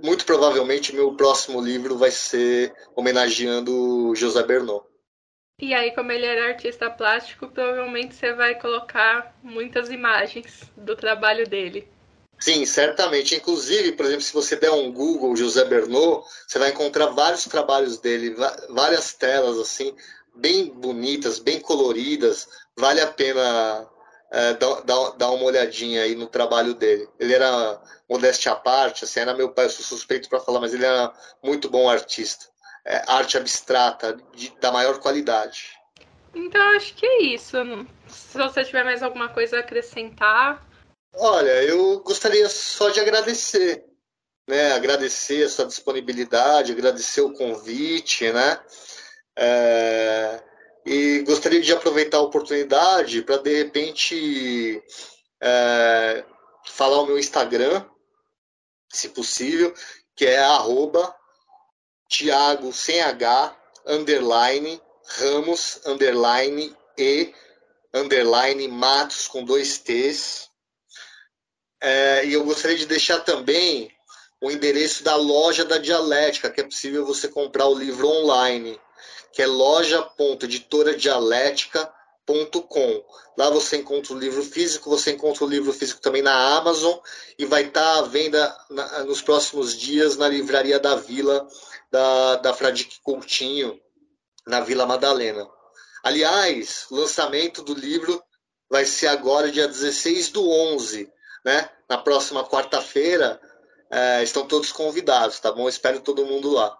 muito 0.00 0.24
provavelmente 0.24 0.94
meu 0.94 1.16
próximo 1.16 1.60
livro 1.60 1.98
vai 1.98 2.12
ser 2.12 2.72
homenageando 2.94 4.14
José 4.14 4.42
Bernot. 4.44 4.91
E 5.60 5.74
aí, 5.74 5.92
como 5.94 6.10
ele 6.10 6.26
era 6.26 6.48
artista 6.48 6.90
plástico, 6.90 7.48
provavelmente 7.48 8.14
você 8.14 8.32
vai 8.32 8.58
colocar 8.58 9.34
muitas 9.42 9.90
imagens 9.90 10.62
do 10.76 10.96
trabalho 10.96 11.48
dele. 11.48 11.88
Sim, 12.38 12.66
certamente. 12.66 13.36
Inclusive, 13.36 13.92
por 13.92 14.04
exemplo, 14.04 14.22
se 14.22 14.32
você 14.32 14.56
der 14.56 14.72
um 14.72 14.90
Google 14.92 15.36
José 15.36 15.64
Bernot, 15.64 16.26
você 16.46 16.58
vai 16.58 16.70
encontrar 16.70 17.06
vários 17.06 17.44
trabalhos 17.44 17.98
dele, 17.98 18.34
várias 18.70 19.12
telas 19.12 19.58
assim, 19.58 19.94
bem 20.34 20.68
bonitas, 20.68 21.38
bem 21.38 21.60
coloridas. 21.60 22.48
Vale 22.76 23.00
a 23.00 23.06
pena 23.06 23.88
é, 24.32 24.54
dar, 24.54 24.80
dar, 24.80 25.10
dar, 25.10 25.30
uma 25.30 25.44
olhadinha 25.44 26.02
aí 26.02 26.16
no 26.16 26.26
trabalho 26.26 26.74
dele. 26.74 27.08
Ele 27.20 27.34
era 27.34 27.80
modéstia 28.10 28.50
à 28.50 28.56
parte, 28.56 29.04
assim, 29.04 29.20
era 29.20 29.34
meu 29.34 29.50
pai, 29.50 29.66
eu 29.66 29.70
sou 29.70 29.84
suspeito 29.84 30.28
para 30.28 30.40
falar, 30.40 30.58
mas 30.58 30.74
ele 30.74 30.84
era 30.84 31.12
muito 31.40 31.70
bom 31.70 31.88
artista 31.88 32.51
é, 32.84 33.02
arte 33.06 33.36
abstrata 33.36 34.18
de, 34.34 34.50
da 34.60 34.72
maior 34.72 34.98
qualidade. 34.98 35.70
Então 36.34 36.60
acho 36.76 36.94
que 36.94 37.06
é 37.06 37.22
isso. 37.22 37.56
Se 38.08 38.38
você 38.38 38.64
tiver 38.64 38.84
mais 38.84 39.02
alguma 39.02 39.28
coisa 39.28 39.56
a 39.56 39.60
acrescentar. 39.60 40.66
Olha, 41.14 41.62
eu 41.62 42.00
gostaria 42.00 42.48
só 42.48 42.88
de 42.88 43.00
agradecer, 43.00 43.84
né? 44.48 44.72
Agradecer 44.72 45.44
a 45.44 45.48
sua 45.48 45.66
disponibilidade, 45.66 46.72
agradecer 46.72 47.20
o 47.20 47.34
convite, 47.34 48.32
né? 48.32 48.58
É, 49.36 50.42
e 50.86 51.20
gostaria 51.20 51.60
de 51.60 51.72
aproveitar 51.72 52.18
a 52.18 52.22
oportunidade 52.22 53.22
para 53.22 53.36
de 53.36 53.62
repente 53.62 54.82
é, 55.40 56.24
falar 56.66 57.02
o 57.02 57.06
meu 57.06 57.18
Instagram, 57.18 57.84
se 58.88 59.10
possível, 59.10 59.74
que 60.16 60.24
é 60.24 60.38
arroba 60.38 61.14
Tiago 62.12 62.72
sem 62.74 63.00
H, 63.00 63.56
underline, 63.86 64.78
Ramos, 65.16 65.80
underline, 65.86 66.76
e, 66.98 67.32
underline, 67.94 68.68
Matos 68.68 69.26
com 69.26 69.42
dois 69.42 69.78
T's. 69.78 70.50
É, 71.80 72.26
e 72.26 72.34
eu 72.34 72.44
gostaria 72.44 72.76
de 72.76 72.84
deixar 72.84 73.20
também 73.20 73.90
o 74.42 74.50
endereço 74.50 75.02
da 75.02 75.16
loja 75.16 75.64
da 75.64 75.78
Dialética, 75.78 76.50
que 76.50 76.60
é 76.60 76.64
possível 76.64 77.06
você 77.06 77.28
comprar 77.28 77.66
o 77.66 77.74
livro 77.74 78.06
online, 78.06 78.78
que 79.32 79.40
é 79.40 79.46
loja.editoradialética.com. 79.46 82.01
Lá 83.36 83.50
você 83.50 83.78
encontra 83.78 84.12
o 84.12 84.18
livro 84.18 84.42
físico, 84.42 84.90
você 84.90 85.12
encontra 85.12 85.44
o 85.44 85.48
livro 85.48 85.72
físico 85.72 86.00
também 86.00 86.22
na 86.22 86.56
Amazon 86.56 86.98
e 87.38 87.46
vai 87.46 87.64
estar 87.64 87.98
à 87.98 88.02
venda 88.02 88.56
na, 88.70 89.04
nos 89.04 89.22
próximos 89.22 89.76
dias 89.76 90.16
na 90.16 90.28
Livraria 90.28 90.78
da 90.78 90.96
Vila 90.96 91.46
da, 91.90 92.36
da 92.36 92.54
Fradique 92.54 93.00
Coutinho, 93.02 93.78
na 94.46 94.60
Vila 94.60 94.86
Madalena. 94.86 95.46
Aliás, 96.02 96.86
o 96.90 96.96
lançamento 96.96 97.62
do 97.62 97.74
livro 97.74 98.22
vai 98.68 98.84
ser 98.84 99.08
agora, 99.08 99.52
dia 99.52 99.68
16 99.68 100.30
do 100.30 100.48
11, 100.48 101.10
né? 101.44 101.68
Na 101.88 101.98
próxima 101.98 102.42
quarta-feira, 102.48 103.40
é, 103.90 104.22
estão 104.22 104.46
todos 104.46 104.72
convidados, 104.72 105.38
tá 105.38 105.52
bom? 105.52 105.68
Espero 105.68 106.00
todo 106.00 106.24
mundo 106.24 106.50
lá. 106.50 106.76